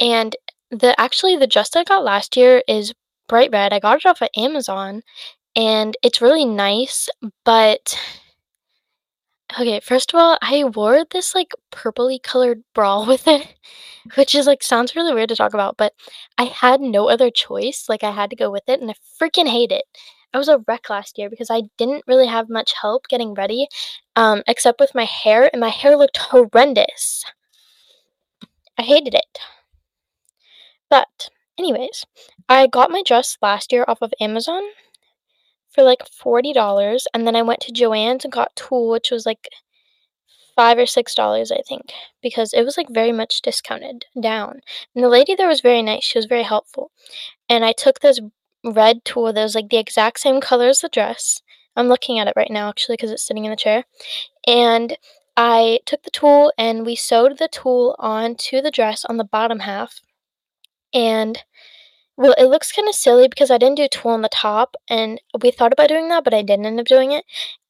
and 0.01 0.37
the 0.70 0.98
actually 1.01 1.37
the 1.37 1.46
dress 1.46 1.74
I 1.77 1.85
got 1.85 2.05
last 2.05 2.37
year 2.37 2.62
is 2.68 2.94
bright 3.29 3.51
red. 3.53 3.72
I 3.72 3.81
got 3.81 3.98
it 3.98 4.07
off 4.07 4.22
of 4.22 4.29
Amazon 4.37 5.03
and 5.57 5.96
it's 6.03 6.22
really 6.22 6.44
nice, 6.44 7.09
but 7.44 7.98
okay, 9.59 9.81
first 9.81 10.13
of 10.13 10.21
all, 10.21 10.39
I 10.43 10.65
wore 10.65 11.05
this 11.11 11.35
like 11.35 11.53
purpley 11.73 12.23
colored 12.23 12.63
bra 12.75 13.05
with 13.07 13.27
it, 13.29 13.55
which 14.15 14.35
is 14.35 14.47
like 14.47 14.63
sounds 14.63 14.97
really 14.97 15.15
weird 15.15 15.29
to 15.31 15.37
talk 15.37 15.55
about, 15.55 15.77
but 15.77 15.93
I 16.39 16.45
had 16.45 16.81
no 16.81 17.09
other 17.09 17.31
choice. 17.31 17.87
Like 17.89 18.03
I 18.05 18.11
had 18.11 18.31
to 18.31 18.37
go 18.37 18.51
with 18.51 18.65
it 18.69 18.81
and 18.81 18.91
I 18.91 18.95
freaking 19.21 19.49
hate 19.49 19.73
it. 19.73 19.85
I 20.35 20.39
was 20.39 20.49
a 20.49 20.63
wreck 20.69 20.91
last 20.91 21.17
year 21.19 21.31
because 21.31 21.51
I 21.51 21.63
didn't 21.79 22.05
really 22.07 22.27
have 22.27 22.51
much 22.51 22.75
help 22.81 23.09
getting 23.09 23.33
ready, 23.35 23.67
um, 24.15 24.43
except 24.47 24.79
with 24.81 24.95
my 24.95 25.05
hair, 25.05 25.49
and 25.53 25.61
my 25.61 25.71
hair 25.71 25.97
looked 25.97 26.19
horrendous. 26.19 27.25
I 28.79 28.83
hated 28.83 29.15
it. 29.15 29.39
But 30.91 31.31
Anyways, 31.59 32.05
I 32.49 32.69
got 32.69 32.91
my 32.93 33.03
dress 33.03 33.37
last 33.43 33.73
year 33.73 33.85
off 33.89 34.01
of 34.01 34.15
Amazon 34.21 34.63
for 35.79 35.85
like 35.85 36.03
$40 36.03 37.05
and 37.14 37.25
then 37.25 37.37
I 37.37 37.43
went 37.43 37.61
to 37.61 37.73
Joann's 37.73 38.25
and 38.25 38.33
got 38.33 38.57
tulle 38.57 38.91
which 38.91 39.12
was 39.12 39.25
like 39.25 39.49
5 40.57 40.77
or 40.77 40.87
6 40.87 41.14
dollars 41.14 41.53
I 41.53 41.61
think 41.69 41.93
because 42.21 42.53
it 42.53 42.64
was 42.64 42.77
like 42.77 42.88
very 42.91 43.12
much 43.12 43.43
discounted 43.43 44.07
down. 44.21 44.61
And 44.93 45.05
the 45.05 45.09
lady 45.09 45.37
there 45.37 45.47
was 45.47 45.61
very 45.61 45.83
nice. 45.83 46.03
She 46.03 46.19
was 46.19 46.27
very 46.27 46.43
helpful. 46.43 46.91
And 47.49 47.64
I 47.64 47.71
took 47.71 48.01
this 48.01 48.19
red 48.64 49.05
tulle 49.05 49.33
that 49.33 49.41
was 49.41 49.55
like 49.55 49.69
the 49.69 49.77
exact 49.77 50.19
same 50.19 50.41
color 50.41 50.67
as 50.67 50.81
the 50.81 50.88
dress. 50.88 51.43
I'm 51.77 51.87
looking 51.87 52.19
at 52.19 52.27
it 52.27 52.35
right 52.35 52.51
now 52.51 52.69
actually 52.69 52.95
because 52.95 53.12
it's 53.12 53.25
sitting 53.25 53.45
in 53.45 53.53
the 53.53 53.57
chair. 53.57 53.85
And 54.49 54.99
I 55.37 55.79
took 55.87 56.03
the 56.03 56.11
tulle 56.11 56.53
and 56.59 56.85
we 56.85 56.97
sewed 56.97 57.38
the 57.38 57.47
tulle 57.47 57.95
onto 58.01 58.61
the 58.61 58.73
dress 58.73 59.05
on 59.05 59.17
the 59.17 59.23
bottom 59.23 59.61
half. 59.61 60.01
And 60.93 61.45
well, 62.18 62.35
it 62.37 62.46
looks 62.46 62.72
kind 62.72 62.88
of 62.88 62.96
silly 62.96 63.28
because 63.28 63.50
I 63.50 63.59
didn't 63.59 63.76
do 63.76 63.87
tulle 63.88 64.12
on 64.12 64.22
the 64.22 64.28
top, 64.28 64.74
and 64.90 65.20
we 65.40 65.52
thought 65.52 65.72
about 65.72 65.88
doing 65.88 66.09
that, 66.09 66.24
but 66.24 66.35
I 66.35 66.42
didn't 66.42 66.66
end 66.66 66.81
up 66.81 66.87
doing 66.87 67.12
it. 67.12 67.24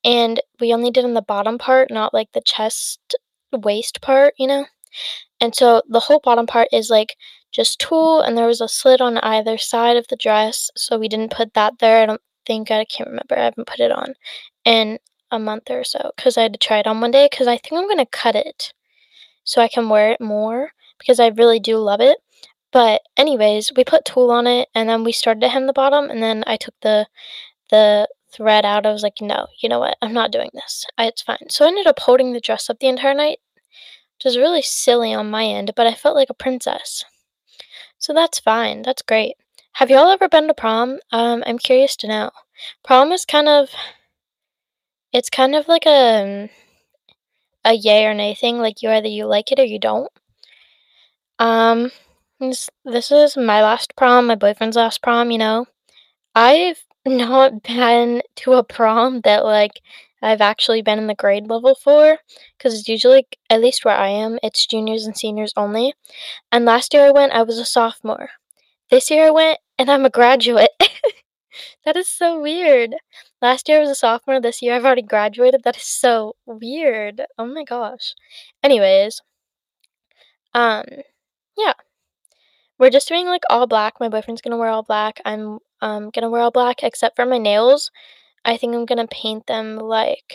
And 0.05 0.41
we 0.59 0.73
only 0.73 0.91
did 0.91 1.05
on 1.05 1.13
the 1.15 1.23
bottom 1.23 1.59
part, 1.59 1.91
not 1.91 2.15
like 2.15 2.33
the 2.33 2.41
chest 2.41 3.15
waist 3.53 4.01
part, 4.01 4.35
you 4.39 4.47
know? 4.47 4.67
And 5.41 5.55
so 5.55 5.83
the 5.89 6.01
whole 6.01 6.21
bottom 6.25 6.47
part 6.47 6.69
is 6.73 6.91
like 6.91 7.17
just 7.53 7.79
tulle, 7.79 8.23
and 8.23 8.39
there 8.39 8.47
was 8.47 8.63
a 8.63 8.69
slit 8.69 9.03
on 9.03 9.19
either 9.19 9.59
side 9.59 9.99
of 9.99 10.09
the 10.09 10.17
dress, 10.17 10.71
so 10.77 10.99
we 10.99 11.09
didn't 11.09 11.33
put 11.33 11.55
that 11.55 11.79
there. 11.81 12.03
I 12.03 12.07
don't 12.07 12.23
think, 12.47 12.71
I 12.71 12.87
can't 12.87 13.11
remember, 13.11 13.37
I 13.39 13.45
haven't 13.45 13.67
put 13.69 13.81
it 13.81 13.93
on 13.93 14.15
in 14.65 14.99
a 15.31 15.39
month 15.39 15.71
or 15.71 15.85
so 15.85 16.13
because 16.17 16.39
I 16.39 16.43
had 16.43 16.55
to 16.55 16.59
try 16.59 16.79
it 16.79 16.87
on 16.87 17.01
one 17.03 17.11
day 17.11 17.29
because 17.31 17.49
I 17.49 17.59
think 17.59 17.75
I'm 17.79 17.87
going 17.87 17.99
to 17.99 18.07
cut 18.07 18.35
it 18.35 18.73
so 19.45 19.63
I 19.63 19.69
can 19.69 19.89
wear 19.91 20.13
it 20.13 20.21
more 20.21 20.73
because 20.99 21.21
I 21.21 21.29
really 21.29 21.61
do 21.61 21.79
love 21.79 22.01
it. 22.01 22.19
But 22.73 23.03
anyways, 23.17 23.73
we 23.77 23.85
put 23.85 24.05
tulle 24.05 24.31
on 24.31 24.47
it 24.47 24.69
and 24.75 24.89
then 24.89 25.05
we 25.05 25.13
started 25.13 25.41
to 25.41 25.49
hem 25.49 25.67
the 25.67 25.73
bottom 25.73 26.11
and 26.11 26.23
then 26.23 26.45
I 26.47 26.57
took 26.57 26.75
the 26.83 27.07
the 27.71 28.09
thread 28.33 28.65
out. 28.65 28.87
I 28.87 28.93
was 28.93 29.03
like, 29.03 29.21
no, 29.21 29.47
you 29.61 29.69
know 29.69 29.79
what? 29.81 29.97
I'm 30.03 30.13
not 30.13 30.33
doing 30.33 30.51
this. 30.55 30.85
I, 30.99 31.07
it's 31.07 31.23
fine. 31.23 31.49
So 31.51 31.65
I 31.65 31.69
ended 31.69 31.87
up 31.87 31.99
holding 32.01 32.33
the 32.33 32.41
dress 32.41 32.69
up 32.71 32.79
the 32.79 32.89
entire 32.89 33.15
night, 33.15 33.39
which 34.17 34.25
was 34.25 34.37
really 34.39 34.63
silly 34.63 35.15
on 35.15 35.31
my 35.31 35.45
end, 35.45 35.73
but 35.77 35.87
I 35.87 35.95
felt 35.95 36.17
like 36.17 36.31
a 36.31 36.35
princess. 36.35 37.05
So 37.99 38.13
that's 38.13 38.39
fine. 38.39 38.83
That's 38.83 39.03
great. 39.03 39.37
Have 39.75 39.91
y'all 39.91 40.11
ever 40.11 40.29
been 40.29 40.49
to 40.49 40.55
prom? 40.55 40.99
Um, 41.13 41.43
I'm 41.47 41.59
curious 41.59 41.97
to 41.97 42.09
know. 42.09 42.31
Prom 42.85 43.13
is 43.13 43.25
kind 43.25 43.49
of 43.49 43.71
it's 45.13 45.31
kind 45.31 45.55
of 45.55 45.69
like 45.69 45.87
a 45.87 46.51
a 47.65 47.73
yay 47.75 48.07
or 48.07 48.15
nay 48.15 48.35
thing. 48.35 48.59
Like 48.59 48.83
you 48.83 48.91
either 48.91 49.09
you 49.09 49.27
like 49.27 49.53
it 49.53 49.61
or 49.61 49.65
you 49.65 49.79
don't. 49.79 50.11
Um, 51.39 51.91
this, 52.41 52.71
is 53.11 53.37
my 53.37 53.63
last 53.63 53.95
prom, 53.97 54.27
my 54.27 54.35
boyfriend's 54.35 54.77
last 54.77 55.03
prom. 55.03 55.31
You 55.31 55.39
know, 55.39 55.67
I've 56.35 56.85
not 57.07 57.63
been 57.63 58.23
to 58.37 58.55
a 58.55 58.65
prom 58.65 59.21
that 59.23 59.45
like 59.45 59.81
I've 60.23 60.41
actually 60.41 60.83
been 60.83 60.99
in 60.99 61.07
the 61.07 61.15
grade 61.15 61.49
level 61.49 61.75
for, 61.75 62.19
because 62.57 62.79
it's 62.79 62.89
usually 62.89 63.27
at 63.51 63.61
least 63.61 63.85
where 63.85 63.97
I 63.97 64.09
am, 64.09 64.39
it's 64.43 64.67
juniors 64.67 65.07
and 65.07 65.17
seniors 65.17 65.53
only. 65.57 65.95
And 66.53 66.65
last 66.65 66.95
year 66.95 67.07
I 67.07 67.11
went, 67.11 67.33
I 67.33 67.43
was 67.43 67.59
a 67.59 67.65
sophomore. 67.65 68.31
This 68.91 69.11
year 69.11 69.27
I 69.27 69.31
went, 69.31 69.59
and 69.79 69.91
I'm 69.91 70.05
a 70.05 70.11
graduate. 70.11 70.71
that 71.85 71.97
is 71.97 72.09
so 72.09 72.41
weird. 72.41 72.97
Last 73.41 73.69
year 73.69 73.79
I 73.79 73.81
was 73.83 73.91
a 73.91 73.95
sophomore, 73.95 74.41
this 74.41 74.63
year 74.63 74.75
I've 74.75 74.85
already 74.85 75.03
graduated. 75.03 75.63
That 75.65 75.77
is 75.77 75.85
so 75.87 76.35
weird. 76.47 77.23
Oh 77.39 77.47
my 77.47 77.65
gosh. 77.65 78.15
Anyways, 78.63 79.21
um, 80.55 80.85
yeah. 81.57 81.75
We're 82.79 82.91
just 82.91 83.09
doing 83.09 83.27
like 83.27 83.43
all 83.51 83.67
black. 83.67 83.95
My 84.01 84.09
boyfriend's 84.09 84.41
gonna 84.41 84.57
wear 84.57 84.71
all 84.71 84.83
black. 84.83 85.21
I'm 85.25 85.59
um 85.81 86.11
gonna 86.11 86.31
wear 86.31 86.43
all 86.43 86.51
black 86.51 86.83
except 86.83 87.17
for 87.17 87.27
my 87.27 87.39
nails. 87.39 87.91
I 88.45 88.57
think 88.57 88.75
I'm 88.75 88.87
gonna 88.87 89.09
paint 89.09 89.47
them 89.47 89.77
like 89.77 90.35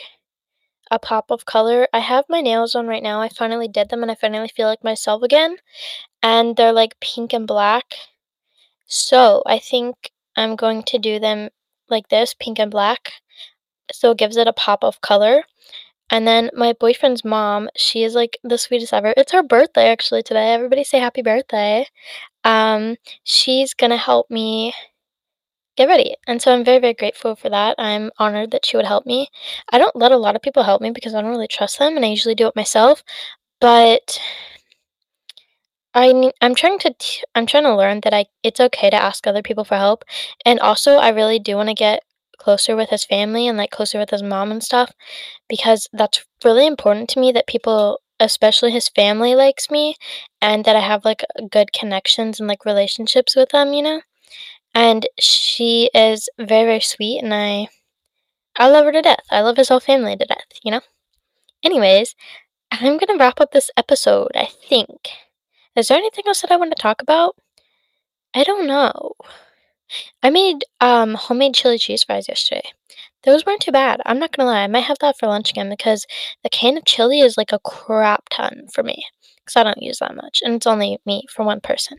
a 0.92 1.00
pop 1.00 1.32
of 1.32 1.46
color. 1.46 1.88
I 1.94 2.00
have 2.00 2.26
my 2.30 2.42
nails 2.42 2.76
on 2.76 2.88
right 2.88 3.04
now. 3.04 3.22
I 3.22 3.30
finally 3.30 3.68
did 3.68 3.90
them 3.90 4.02
and 4.04 4.12
I 4.12 4.16
finally 4.16 4.50
feel 4.50 4.68
like 4.68 4.84
myself 4.84 5.24
again. 5.24 5.58
And 6.22 6.56
they're 6.56 6.74
like 6.74 7.00
pink 7.00 7.34
and 7.34 7.48
black. 7.48 7.96
So 8.86 9.42
I 9.46 9.60
think 9.60 10.12
I'm 10.36 10.56
going 10.56 10.84
to 10.84 11.00
do 11.00 11.20
them 11.20 11.50
like 11.90 12.10
this, 12.10 12.36
pink 12.40 12.60
and 12.60 12.72
black. 12.72 13.14
So 13.92 14.12
it 14.12 14.18
gives 14.18 14.38
it 14.38 14.48
a 14.48 14.54
pop 14.54 14.84
of 14.84 15.02
color. 15.02 15.44
And 16.10 16.28
then 16.28 16.52
my 16.54 16.74
boyfriend's 16.74 17.26
mom, 17.26 17.70
she 17.76 18.04
is 18.04 18.14
like 18.14 18.38
the 18.44 18.58
sweetest 18.58 18.94
ever. 18.94 19.14
It's 19.18 19.32
her 19.32 19.44
birthday 19.44 19.90
actually 19.90 20.22
today. 20.24 20.54
Everybody 20.54 20.84
say 20.84 21.00
happy 21.00 21.24
birthday. 21.24 21.88
Um, 22.44 22.98
she's 23.24 23.74
gonna 23.74 23.98
help 23.98 24.30
me 24.30 24.74
get 25.76 25.88
ready. 25.88 26.16
And 26.28 26.42
so 26.42 26.54
I'm 26.54 26.64
very, 26.64 26.80
very 26.80 26.94
grateful 26.94 27.36
for 27.36 27.50
that. 27.50 27.76
I'm 27.80 28.12
honored 28.20 28.52
that 28.52 28.66
she 28.66 28.78
would 28.78 28.86
help 28.86 29.06
me. 29.06 29.30
I 29.72 29.78
don't 29.78 29.96
let 29.96 30.12
a 30.12 30.18
lot 30.18 30.36
of 30.36 30.42
people 30.42 30.64
help 30.64 30.82
me 30.82 30.92
because 30.92 31.16
I 31.16 31.22
don't 31.22 31.32
really 31.32 31.48
trust 31.48 31.80
them 31.80 31.96
and 31.96 32.06
I 32.06 32.10
usually 32.10 32.36
do 32.36 32.48
it 32.48 32.56
myself. 32.56 33.04
But 33.60 34.20
I 35.96 36.32
I'm 36.42 36.56
trying 36.56 36.80
to 36.80 36.94
t- 36.98 37.24
I'm 37.36 37.46
trying 37.46 37.64
to 37.64 37.76
learn 37.76 38.02
that 38.02 38.14
I 38.14 38.26
it's 38.44 38.60
okay 38.60 38.90
to 38.90 38.96
ask 39.02 39.26
other 39.28 39.42
people 39.42 39.64
for 39.66 39.76
help. 39.76 40.04
And 40.46 40.60
also 40.60 40.96
I 40.98 41.10
really 41.10 41.40
do 41.40 41.56
want 41.56 41.70
to 41.70 41.76
get 41.76 42.04
closer 42.40 42.76
with 42.76 42.90
his 42.90 43.06
family 43.06 43.48
and 43.48 43.58
like 43.58 43.72
closer 43.72 44.00
with 44.00 44.10
his 44.10 44.24
mom 44.24 44.52
and 44.52 44.64
stuff 44.64 44.92
because 45.50 45.90
that's 45.94 46.26
really 46.46 46.68
important 46.68 47.10
to 47.12 47.22
me 47.22 47.32
that 47.34 47.48
people 47.48 48.02
especially 48.24 48.72
his 48.72 48.90
family 48.90 49.36
likes 49.36 49.72
me 49.72 49.96
and 50.42 50.66
that 50.66 50.76
I 50.76 50.82
have 50.82 51.06
like 51.06 51.24
good 51.52 51.74
connections 51.74 52.40
and 52.40 52.48
like 52.50 52.66
relationships 52.66 53.36
with 53.36 53.50
them, 53.50 53.74
you 53.74 53.84
know? 53.84 54.02
And 54.76 55.08
she 55.20 55.90
is 55.94 56.30
very 56.40 56.66
very 56.66 56.82
sweet 56.82 57.22
and 57.24 57.34
I 57.34 57.70
I 58.58 58.70
love 58.70 58.86
her 58.86 58.92
to 58.94 59.02
death. 59.04 59.26
I 59.32 59.42
love 59.42 59.58
his 59.58 59.70
whole 59.70 59.80
family 59.80 60.16
to 60.18 60.26
death, 60.26 60.48
you 60.64 60.72
know? 60.72 60.82
Anyways, 61.64 62.16
I'm 62.72 63.00
to 63.00 63.18
wrap 63.20 63.42
up 63.42 63.52
this 63.52 63.72
episode, 63.78 64.32
I 64.36 64.46
think. 64.70 65.10
Is 65.76 65.90
there 65.90 65.98
anything 66.00 66.26
else 66.28 66.42
that 66.42 66.52
I 66.52 66.58
want 66.58 66.76
to 66.76 66.82
talk 66.82 67.02
about? 67.02 67.36
I 68.36 68.44
don't 68.44 68.68
know. 68.68 69.14
I 70.24 70.30
made 70.32 70.64
um 70.82 71.14
homemade 71.16 71.54
chili 71.56 71.78
cheese 71.78 72.04
fries 72.04 72.28
yesterday. 72.28 72.72
Those 73.26 73.46
weren't 73.46 73.62
too 73.62 73.72
bad. 73.72 74.02
I'm 74.06 74.20
not 74.20 74.36
gonna 74.36 74.50
lie. 74.50 74.64
I 74.64 74.68
might 74.68 74.82
have 74.82 75.00
that 75.00 75.18
for 75.18 75.28
lunch 75.28 75.50
again 75.52 75.70
because 75.70 76.06
the 76.44 76.50
can 76.50 76.78
of 76.78 76.86
chili 76.86 77.22
is 77.22 77.38
like 77.38 77.52
a 77.52 77.60
crap 77.60 78.30
ton 78.30 78.68
for 78.74 78.84
me 78.84 79.06
because 79.38 79.56
I 79.56 79.64
don't 79.64 79.82
use 79.82 80.00
that 80.00 80.16
much, 80.16 80.42
and 80.44 80.56
it's 80.56 80.68
only 80.68 81.00
me 81.06 81.24
for 81.30 81.44
one 81.46 81.62
person. 81.62 81.98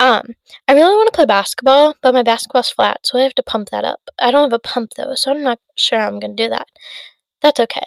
Um, 0.00 0.34
I 0.68 0.74
really 0.74 0.94
want 0.94 1.12
to 1.12 1.16
play 1.16 1.26
basketball, 1.26 1.96
but 2.02 2.14
my 2.14 2.22
basketball's 2.22 2.70
flat, 2.70 3.00
so 3.06 3.18
I 3.18 3.22
have 3.22 3.34
to 3.36 3.42
pump 3.42 3.70
that 3.70 3.84
up. 3.84 4.00
I 4.18 4.30
don't 4.30 4.50
have 4.50 4.52
a 4.52 4.58
pump 4.58 4.92
though, 4.96 5.14
so 5.14 5.30
I'm 5.30 5.42
not 5.42 5.60
sure 5.76 6.00
I'm 6.00 6.20
gonna 6.20 6.34
do 6.34 6.48
that. 6.50 6.68
That's 7.42 7.60
okay. 7.60 7.84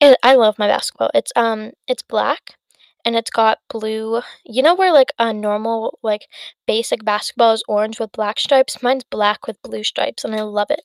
It, 0.00 0.18
I 0.22 0.34
love 0.34 0.58
my 0.58 0.68
basketball. 0.68 1.10
It's 1.14 1.32
um, 1.36 1.72
it's 1.88 2.02
black 2.02 2.56
and 3.04 3.16
it's 3.16 3.30
got 3.30 3.58
blue. 3.68 4.22
You 4.44 4.62
know 4.62 4.74
where 4.74 4.92
like 4.92 5.12
a 5.18 5.32
normal 5.32 5.98
like 6.02 6.26
basic 6.66 7.04
basketball 7.04 7.52
is 7.52 7.64
orange 7.68 8.00
with 8.00 8.12
black 8.12 8.38
stripes? 8.38 8.82
Mine's 8.82 9.04
black 9.04 9.46
with 9.46 9.62
blue 9.62 9.84
stripes 9.84 10.24
and 10.24 10.34
I 10.34 10.42
love 10.42 10.70
it. 10.70 10.82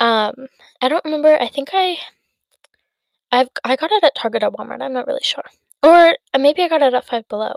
Um 0.00 0.48
I 0.80 0.88
don't 0.88 1.04
remember. 1.04 1.40
I 1.40 1.48
think 1.48 1.70
I 1.72 1.98
I've 3.32 3.48
I 3.64 3.76
got 3.76 3.92
it 3.92 4.04
at 4.04 4.14
Target 4.14 4.42
or 4.42 4.50
Walmart. 4.50 4.82
I'm 4.82 4.92
not 4.92 5.06
really 5.06 5.22
sure. 5.22 5.44
Or 5.82 6.16
uh, 6.32 6.38
maybe 6.38 6.62
I 6.62 6.68
got 6.68 6.82
it 6.82 6.94
at 6.94 7.06
Five 7.06 7.28
Below. 7.28 7.54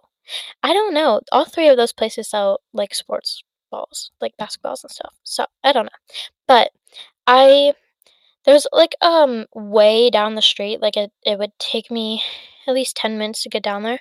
I 0.64 0.74
don't 0.74 0.94
know. 0.94 1.22
All 1.32 1.46
three 1.46 1.70
of 1.70 1.78
those 1.78 1.94
places 1.94 2.30
sell 2.30 2.62
like 2.74 2.94
sports 2.96 3.44
balls, 3.72 4.12
like 4.22 4.34
basketballs 4.40 4.84
and 4.84 4.92
stuff. 4.92 5.16
So, 5.24 5.46
I 5.64 5.72
don't 5.74 5.86
know. 5.86 6.16
But 6.48 6.72
I 7.28 7.74
there's 8.46 8.68
like 8.72 8.96
um 9.02 9.46
way 9.56 10.10
down 10.10 10.36
the 10.36 10.42
street, 10.42 10.82
like 10.82 10.98
it 10.98 11.12
it 11.26 11.40
would 11.40 11.54
take 11.60 11.92
me 11.92 12.24
at 12.68 12.74
least 12.76 12.98
10 12.98 13.18
minutes 13.18 13.44
to 13.44 13.50
get 13.50 13.64
down 13.64 13.84
there, 13.84 14.00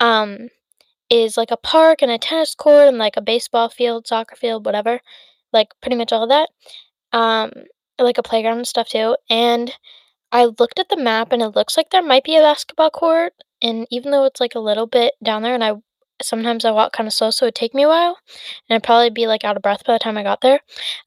um, 0.00 0.48
is 1.10 1.36
like 1.36 1.50
a 1.50 1.56
park 1.56 2.02
and 2.02 2.10
a 2.12 2.18
tennis 2.18 2.54
court 2.54 2.88
and 2.88 2.98
like 2.98 3.16
a 3.16 3.22
baseball 3.22 3.68
field, 3.70 4.06
soccer 4.06 4.36
field, 4.36 4.66
whatever. 4.66 5.00
Like 5.52 5.70
pretty 5.82 5.96
much 5.96 6.12
all 6.12 6.24
of 6.24 6.30
that. 6.30 6.50
Um, 7.12 7.50
like 7.98 8.18
a 8.18 8.22
playground 8.22 8.58
and 8.58 8.66
stuff 8.66 8.88
too. 8.88 9.16
And 9.28 9.72
I 10.32 10.46
looked 10.46 10.78
at 10.78 10.88
the 10.88 10.96
map 10.96 11.32
and 11.32 11.42
it 11.42 11.48
looks 11.48 11.76
like 11.76 11.90
there 11.90 12.02
might 12.02 12.24
be 12.24 12.36
a 12.36 12.40
basketball 12.40 12.90
court. 12.90 13.34
And 13.62 13.86
even 13.90 14.10
though 14.12 14.24
it's 14.24 14.40
like 14.40 14.54
a 14.54 14.60
little 14.60 14.86
bit 14.86 15.14
down 15.22 15.42
there 15.42 15.54
and 15.54 15.64
I 15.64 15.74
sometimes 16.22 16.64
I 16.64 16.70
walk 16.70 16.92
kind 16.92 17.06
of 17.06 17.12
slow, 17.12 17.30
so 17.30 17.46
it'd 17.46 17.56
take 17.56 17.74
me 17.74 17.82
a 17.82 17.88
while, 17.88 18.16
and 18.68 18.76
I'd 18.76 18.84
probably 18.84 19.10
be 19.10 19.26
like 19.26 19.44
out 19.44 19.56
of 19.56 19.62
breath 19.62 19.84
by 19.84 19.94
the 19.94 19.98
time 19.98 20.16
I 20.16 20.22
got 20.22 20.40
there. 20.40 20.60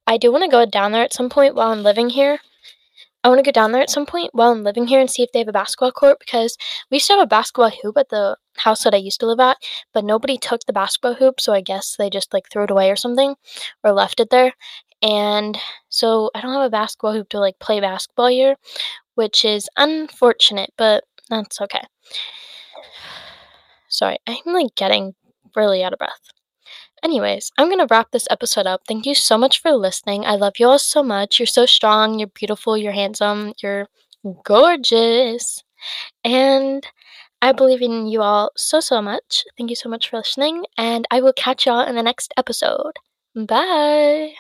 I 0.05 0.17
do 0.17 0.31
want 0.31 0.43
to 0.43 0.49
go 0.49 0.65
down 0.65 0.91
there 0.91 1.03
at 1.03 1.13
some 1.13 1.29
point 1.29 1.55
while 1.55 1.71
I'm 1.71 1.83
living 1.83 2.09
here 2.09 2.39
I 3.25 3.27
want 3.27 3.39
to 3.39 3.43
go 3.43 3.51
down 3.51 3.71
there 3.71 3.81
at 3.81 3.89
some 3.89 4.05
point 4.05 4.29
while 4.33 4.51
I'm 4.51 4.63
living 4.63 4.85
here 4.85 4.99
and 4.99 5.09
see 5.09 5.23
if 5.23 5.31
they 5.31 5.39
have 5.39 5.47
a 5.47 5.51
basketball 5.51 5.91
court 5.91 6.19
because 6.19 6.57
we 6.91 6.97
used 6.97 7.07
to 7.07 7.13
have 7.13 7.23
a 7.23 7.25
basketball 7.25 7.71
hoop 7.71 7.97
at 7.97 8.09
the 8.09 8.37
house 8.57 8.83
that 8.83 8.93
I 8.93 8.97
used 8.97 9.19
to 9.21 9.25
live 9.25 9.39
at, 9.39 9.57
but 9.95 10.05
nobody 10.05 10.37
took 10.37 10.61
the 10.67 10.73
basketball 10.73 11.15
hoop, 11.15 11.41
so 11.41 11.51
I 11.51 11.61
guess 11.61 11.95
they 11.97 12.11
just 12.11 12.33
like 12.33 12.43
threw 12.51 12.65
it 12.65 12.69
away 12.69 12.91
or 12.91 12.95
something 12.95 13.33
or 13.83 13.93
left 13.93 14.19
it 14.19 14.29
there. 14.29 14.53
And 15.01 15.57
so 15.89 16.31
I 16.33 16.41
don't 16.41 16.53
have 16.53 16.65
a 16.65 16.69
basketball 16.69 17.13
hoop 17.13 17.29
to 17.29 17.39
like 17.39 17.59
play 17.59 17.79
basketball 17.79 18.27
here, 18.27 18.55
which 19.15 19.45
is 19.45 19.69
unfortunate, 19.77 20.71
but 20.77 21.03
that's 21.29 21.61
okay. 21.61 21.83
Sorry, 23.89 24.17
I'm 24.27 24.53
like 24.53 24.75
getting 24.75 25.15
really 25.55 25.83
out 25.83 25.93
of 25.93 25.99
breath. 25.99 26.31
Anyways, 27.03 27.51
I'm 27.57 27.67
going 27.67 27.79
to 27.79 27.87
wrap 27.89 28.11
this 28.11 28.27
episode 28.31 28.65
up. 28.65 28.81
Thank 28.87 29.05
you 29.05 29.13
so 29.13 29.37
much 29.37 29.61
for 29.61 29.71
listening. 29.73 30.25
I 30.25 30.35
love 30.35 30.53
you 30.57 30.67
all 30.67 30.79
so 30.79 31.03
much. 31.03 31.39
You're 31.39 31.45
so 31.45 31.65
strong, 31.65 32.17
you're 32.17 32.29
beautiful, 32.29 32.75
you're 32.75 32.93
handsome, 32.93 33.53
you're 33.61 33.87
gorgeous. 34.43 35.63
And 36.23 36.85
I 37.41 37.51
believe 37.51 37.81
in 37.81 38.07
you 38.07 38.21
all 38.21 38.51
so, 38.57 38.79
so 38.79 39.01
much. 39.01 39.43
Thank 39.57 39.69
you 39.69 39.75
so 39.75 39.87
much 39.87 40.09
for 40.09 40.17
listening, 40.17 40.65
and 40.77 41.05
I 41.11 41.21
will 41.21 41.33
catch 41.33 41.67
y'all 41.67 41.87
in 41.87 41.95
the 41.95 42.01
next 42.01 42.33
episode. 42.37 42.93
Bye. 43.35 44.33